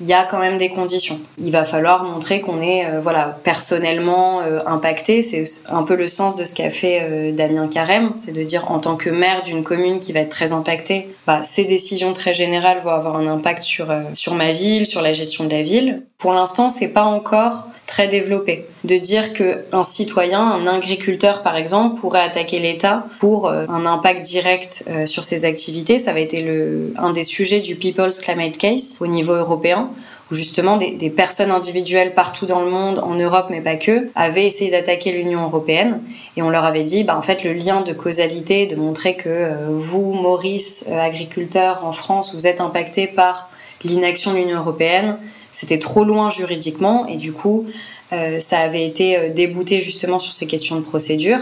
il 0.02 0.08
y 0.08 0.14
a 0.14 0.24
quand 0.24 0.40
même 0.40 0.58
des 0.58 0.70
conditions. 0.70 1.20
Il 1.38 1.52
va 1.52 1.64
falloir 1.64 2.04
montrer 2.04 2.42
qu'on 2.42 2.62
est 2.62 2.86
euh, 2.86 3.00
voilà 3.00 3.38
personnellement 3.44 4.42
euh, 4.42 4.60
impacté. 4.66 5.22
C'est 5.22 5.46
un 5.70 5.84
peu 5.84 5.96
le 5.96 6.08
sens 6.08 6.36
de 6.36 6.44
ce 6.44 6.54
qu'a 6.54 6.65
fait 6.70 7.02
euh, 7.02 7.32
Damien 7.32 7.68
Carême, 7.68 8.12
c'est 8.16 8.32
de 8.32 8.44
dire 8.44 8.72
en 8.72 8.80
tant 8.80 8.96
que 8.96 9.10
maire 9.10 9.42
d'une 9.44 9.64
commune 9.64 10.00
qui 10.00 10.14
va 10.14 10.22
être 10.22 10.30
très 10.30 10.52
impactée, 10.52 11.10
bah, 11.28 11.44
ces 11.44 11.66
décisions 11.66 12.14
très 12.14 12.34
générales 12.34 12.80
vont 12.80 12.92
avoir 12.92 13.16
un 13.16 13.28
impact 13.28 13.64
sur 13.64 13.88
sur 14.14 14.36
ma 14.36 14.52
ville, 14.52 14.86
sur 14.86 15.02
la 15.02 15.14
gestion 15.14 15.46
de 15.46 15.52
la 15.52 15.62
ville. 15.62 16.04
Pour 16.18 16.34
l'instant, 16.34 16.70
c'est 16.70 16.88
pas 16.88 17.04
encore 17.04 17.70
très 17.86 18.08
développé. 18.08 18.66
De 18.84 18.98
dire 18.98 19.34
que 19.34 19.66
un 19.72 19.84
citoyen, 19.84 20.40
un 20.40 20.66
agriculteur 20.66 21.44
par 21.44 21.56
exemple, 21.56 22.00
pourrait 22.00 22.22
attaquer 22.22 22.60
l'État 22.60 23.06
pour 23.20 23.50
un 23.50 23.86
impact 23.86 24.22
direct 24.22 24.86
sur 25.06 25.24
ses 25.24 25.46
activités, 25.46 26.00
ça 26.00 26.14
va 26.14 26.22
être 26.22 26.34
le 26.42 26.94
un 26.98 27.12
des 27.12 27.24
sujets 27.24 27.60
du 27.60 27.76
People's 27.76 28.20
Climate 28.22 28.58
Case 28.58 28.98
au 29.02 29.08
niveau 29.08 29.34
européen 29.34 29.92
où 30.32 30.36
justement 30.36 30.78
des, 30.78 30.92
des, 30.96 31.10
personnes 31.10 31.52
individuelles 31.52 32.14
partout 32.14 32.46
dans 32.46 32.62
le 32.62 32.70
monde, 32.70 33.00
en 33.00 33.16
Europe 33.16 33.48
mais 33.50 33.62
pas 33.62 33.76
que, 33.76 34.10
avaient 34.16 34.46
essayé 34.46 34.72
d'attaquer 34.72 35.12
l'Union 35.12 35.44
européenne 35.44 36.02
et 36.36 36.42
on 36.42 36.50
leur 36.50 36.64
avait 36.64 36.84
dit, 36.84 37.04
bah 37.04 37.18
en 37.18 37.22
fait 37.22 37.44
le 37.44 37.54
lien 37.54 37.82
de 37.82 37.94
causalité, 37.94 38.66
de 38.66 38.76
montrer 38.76 39.16
que 39.16 39.30
euh, 39.30 39.68
vous, 39.70 40.14
Maurice, 40.14 40.86
euh, 40.90 41.00
agriculteur 41.00 41.86
en 41.86 41.92
France, 41.92 42.34
vous 42.34 42.48
êtes 42.48 42.62
impacté 42.62 43.08
par 43.08 43.50
l'inaction 43.84 44.32
de 44.34 44.38
l'Union 44.38 44.60
européenne, 44.60 45.18
c'était 45.56 45.80
trop 45.80 46.04
loin 46.04 46.30
juridiquement 46.30 47.08
et 47.08 47.16
du 47.16 47.32
coup 47.32 47.66
euh, 48.12 48.40
ça 48.40 48.60
avait 48.60 48.86
été 48.86 49.18
euh, 49.18 49.30
débouté 49.30 49.80
justement 49.80 50.20
sur 50.20 50.34
ces 50.34 50.48
questions 50.48 50.76
de 50.76 50.82
procédure. 50.82 51.40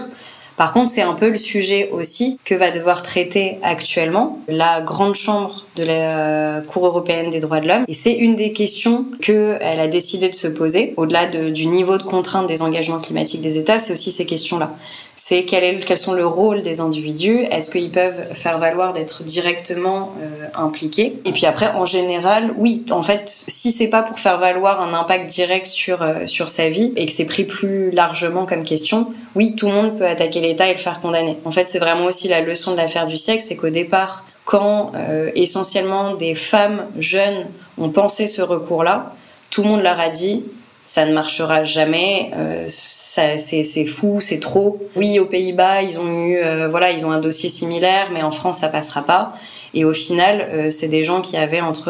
Par 0.55 0.71
contre, 0.71 0.91
c'est 0.91 1.01
un 1.01 1.13
peu 1.13 1.29
le 1.29 1.39
sujet 1.39 1.89
aussi 1.89 2.39
que 2.45 2.53
va 2.53 2.69
devoir 2.69 3.01
traiter 3.01 3.57
actuellement 3.63 4.39
la 4.47 4.81
grande 4.81 5.15
chambre 5.15 5.65
de 5.75 5.83
la 5.83 6.61
Cour 6.67 6.85
européenne 6.85 7.31
des 7.31 7.39
droits 7.39 7.59
de 7.59 7.67
l'homme. 7.67 7.85
Et 7.87 7.95
c'est 7.95 8.13
une 8.13 8.35
des 8.35 8.53
questions 8.53 9.07
qu'elle 9.19 9.79
a 9.79 9.87
décidé 9.87 10.29
de 10.29 10.35
se 10.35 10.47
poser, 10.47 10.93
au-delà 10.95 11.25
de, 11.25 11.49
du 11.49 11.65
niveau 11.65 11.97
de 11.97 12.03
contrainte 12.03 12.47
des 12.47 12.61
engagements 12.61 12.99
climatiques 12.99 13.41
des 13.41 13.57
États, 13.57 13.79
c'est 13.79 13.93
aussi 13.93 14.11
ces 14.11 14.27
questions-là. 14.27 14.75
C'est 15.15 15.45
quel 15.45 15.63
est, 15.63 15.79
quels 15.85 15.97
sont 15.97 16.13
le 16.13 16.25
rôle 16.25 16.63
des 16.63 16.79
individus? 16.79 17.39
Est-ce 17.51 17.69
qu'ils 17.69 17.91
peuvent 17.91 18.23
faire 18.23 18.57
valoir 18.57 18.93
d'être 18.93 19.23
directement 19.23 20.13
euh, 20.19 20.47
impliqués? 20.55 21.19
Et 21.25 21.31
puis 21.31 21.45
après, 21.45 21.67
en 21.67 21.85
général, 21.85 22.53
oui, 22.57 22.83
en 22.89 23.03
fait, 23.03 23.23
si 23.47 23.71
c'est 23.71 23.89
pas 23.89 24.01
pour 24.01 24.19
faire 24.19 24.39
valoir 24.39 24.81
un 24.81 24.93
impact 24.93 25.29
direct 25.29 25.67
sur 25.67 26.01
euh, 26.01 26.25
sur 26.25 26.49
sa 26.49 26.69
vie 26.69 26.93
et 26.95 27.05
que 27.05 27.11
c'est 27.11 27.25
pris 27.25 27.43
plus 27.43 27.91
largement 27.91 28.45
comme 28.45 28.63
question, 28.63 29.13
oui, 29.35 29.55
tout 29.55 29.67
le 29.67 29.73
monde 29.73 29.97
peut 29.97 30.07
attaquer 30.07 30.41
l'État 30.41 30.67
et 30.67 30.73
le 30.73 30.79
faire 30.79 30.99
condamner. 30.99 31.37
En 31.45 31.51
fait, 31.51 31.67
c'est 31.67 31.79
vraiment 31.79 32.05
aussi 32.05 32.27
la 32.27 32.41
leçon 32.41 32.71
de 32.71 32.77
l'affaire 32.77 33.05
du 33.05 33.17
siècle, 33.17 33.43
c'est 33.43 33.55
qu'au 33.55 33.69
départ, 33.69 34.25
quand 34.45 34.91
euh, 34.95 35.31
essentiellement 35.35 36.15
des 36.15 36.35
femmes 36.35 36.87
jeunes 36.97 37.47
ont 37.77 37.89
pensé 37.89 38.27
ce 38.27 38.41
recours-là, 38.41 39.13
tout 39.49 39.61
le 39.61 39.69
monde 39.69 39.83
leur 39.83 39.99
a 39.99 40.09
dit 40.09 40.43
ça 40.83 41.05
ne 41.05 41.13
marchera 41.13 41.63
jamais, 41.63 42.31
euh, 42.35 42.65
c'est 42.67 43.85
fou, 43.85 44.19
c'est 44.19 44.39
trop. 44.39 44.77
Oui, 44.97 45.17
aux 45.17 45.25
Pays-Bas, 45.25 45.81
ils 45.81 45.97
ont 45.97 46.25
eu 46.25 46.37
euh, 46.37 46.67
voilà, 46.67 46.91
ils 46.91 47.05
ont 47.05 47.11
un 47.11 47.21
dossier 47.21 47.49
similaire, 47.49 48.09
mais 48.13 48.21
en 48.21 48.31
France 48.31 48.59
ça 48.59 48.67
passera 48.67 49.01
pas. 49.03 49.33
Et 49.73 49.85
au 49.85 49.93
final, 49.93 50.47
euh, 50.51 50.71
c'est 50.71 50.89
des 50.89 51.03
gens 51.03 51.21
qui 51.21 51.37
avaient 51.37 51.61
entre 51.61 51.89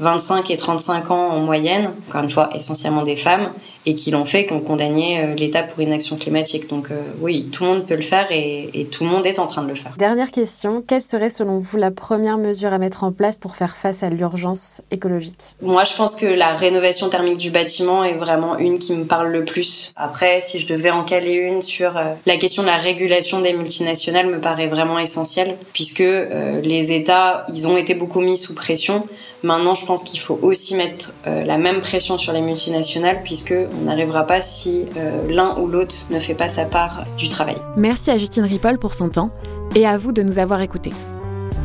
25 0.00 0.50
et 0.50 0.56
35 0.56 1.10
ans 1.10 1.28
en 1.28 1.40
moyenne, 1.40 1.92
encore 2.08 2.22
une 2.22 2.30
fois 2.30 2.50
essentiellement 2.54 3.02
des 3.02 3.16
femmes, 3.16 3.50
et 3.86 3.94
qui 3.94 4.10
l'ont 4.10 4.24
fait, 4.24 4.46
qui 4.46 4.52
ont 4.52 4.60
condamné 4.60 5.20
euh, 5.20 5.34
l'État 5.34 5.62
pour 5.62 5.80
inaction 5.80 6.16
climatique. 6.16 6.68
Donc 6.68 6.90
euh, 6.90 7.00
oui, 7.20 7.48
tout 7.50 7.64
le 7.64 7.70
monde 7.70 7.86
peut 7.86 7.96
le 7.96 8.02
faire 8.02 8.26
et, 8.30 8.70
et, 8.74 8.86
tout 8.86 9.04
le 9.04 9.10
monde 9.10 9.26
est 9.26 9.38
en 9.38 9.46
train 9.46 9.62
de 9.62 9.68
le 9.68 9.74
faire. 9.74 9.94
Dernière 9.96 10.30
question, 10.30 10.82
quelle 10.86 11.00
serait 11.00 11.30
selon 11.30 11.58
vous 11.58 11.78
la 11.78 11.90
première 11.90 12.36
mesure 12.36 12.72
à 12.72 12.78
mettre 12.78 13.02
en 13.04 13.12
place 13.12 13.38
pour 13.38 13.56
faire 13.56 13.76
face 13.76 14.02
à 14.02 14.10
l'urgence 14.10 14.82
écologique? 14.90 15.54
Moi, 15.62 15.84
je 15.84 15.94
pense 15.94 16.16
que 16.16 16.26
la 16.26 16.54
rénovation 16.54 17.08
thermique 17.08 17.38
du 17.38 17.50
bâtiment 17.50 18.04
est 18.04 18.14
vraiment 18.14 18.58
une 18.58 18.78
qui 18.78 18.94
me 18.94 19.04
parle 19.04 19.28
le 19.28 19.44
plus. 19.44 19.92
Après, 19.96 20.42
si 20.42 20.60
je 20.60 20.66
devais 20.66 20.90
en 20.90 21.04
caler 21.04 21.32
une 21.32 21.62
sur 21.62 21.96
euh, 21.96 22.14
la 22.26 22.36
question 22.36 22.62
de 22.62 22.68
la 22.68 22.76
régulation 22.76 23.40
des 23.40 23.54
multinationales 23.54 24.26
me 24.26 24.40
paraît 24.40 24.66
vraiment 24.68 24.98
essentielle, 24.98 25.56
puisque 25.72 25.98
les 25.98 26.92
États, 26.92 27.46
ils 27.54 27.66
ont 27.66 27.76
été 27.76 27.94
beaucoup 27.94 28.20
mis 28.20 28.36
sous 28.36 28.54
pression. 28.54 29.06
Maintenant, 29.42 29.74
je 29.74 29.86
pense 29.88 30.04
qu'il 30.04 30.20
faut 30.20 30.38
aussi 30.42 30.74
mettre 30.74 31.14
euh, 31.26 31.44
la 31.44 31.56
même 31.56 31.80
pression 31.80 32.18
sur 32.18 32.34
les 32.34 32.42
multinationales 32.42 33.22
puisque 33.24 33.54
on 33.80 33.84
n'arrivera 33.86 34.24
pas 34.24 34.42
si 34.42 34.84
euh, 34.98 35.26
l'un 35.28 35.58
ou 35.58 35.66
l'autre 35.66 35.96
ne 36.10 36.20
fait 36.20 36.34
pas 36.34 36.50
sa 36.50 36.66
part 36.66 37.06
du 37.16 37.30
travail. 37.30 37.56
Merci 37.76 38.10
à 38.10 38.18
Justine 38.18 38.44
Ripoll 38.44 38.78
pour 38.78 38.92
son 38.92 39.08
temps 39.08 39.30
et 39.74 39.86
à 39.86 39.96
vous 39.96 40.12
de 40.12 40.22
nous 40.22 40.38
avoir 40.38 40.60
écoutés. 40.60 40.92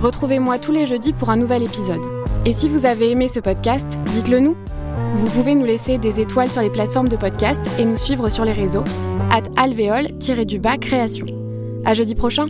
Retrouvez-moi 0.01 0.57
tous 0.57 0.71
les 0.71 0.85
jeudis 0.85 1.11
pour 1.11 1.31
un 1.31 1.35
nouvel 1.35 1.63
épisode. 1.63 2.01
Et 2.45 2.53
si 2.53 2.69
vous 2.69 2.85
avez 2.85 3.11
aimé 3.11 3.27
ce 3.27 3.41
podcast, 3.41 3.97
dites-le 4.15 4.39
nous. 4.39 4.55
Vous 5.17 5.27
pouvez 5.27 5.53
nous 5.53 5.65
laisser 5.65 5.97
des 5.97 6.21
étoiles 6.21 6.51
sur 6.51 6.61
les 6.61 6.69
plateformes 6.69 7.09
de 7.09 7.17
podcast 7.17 7.61
et 7.77 7.83
nous 7.83 7.97
suivre 7.97 8.29
sur 8.29 8.45
les 8.45 8.53
réseaux 8.53 8.85
at 9.31 9.43
alvéole-du-bas 9.61 10.77
création. 10.77 11.25
À 11.83 11.93
jeudi 11.93 12.15
prochain. 12.15 12.45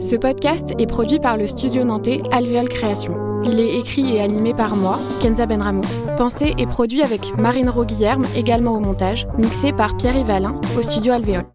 Ce 0.00 0.16
podcast 0.16 0.70
est 0.78 0.86
produit 0.86 1.20
par 1.20 1.36
le 1.36 1.46
studio 1.46 1.84
nantais 1.84 2.22
Alvéole 2.32 2.70
Création. 2.70 3.29
Il 3.44 3.58
est 3.60 3.78
écrit 3.78 4.16
et 4.16 4.20
animé 4.20 4.54
par 4.54 4.76
moi, 4.76 4.98
Kenza 5.20 5.46
Benramous. 5.46 5.84
Pensé 6.18 6.54
et 6.58 6.66
produit 6.66 7.02
avec 7.02 7.36
Marine 7.38 7.70
Roguillerme, 7.70 8.26
également 8.36 8.76
au 8.76 8.80
montage, 8.80 9.26
mixé 9.38 9.72
par 9.72 9.96
Pierre 9.96 10.16
Yvalin 10.16 10.60
au 10.78 10.82
studio 10.82 11.12
Alvéole. 11.12 11.46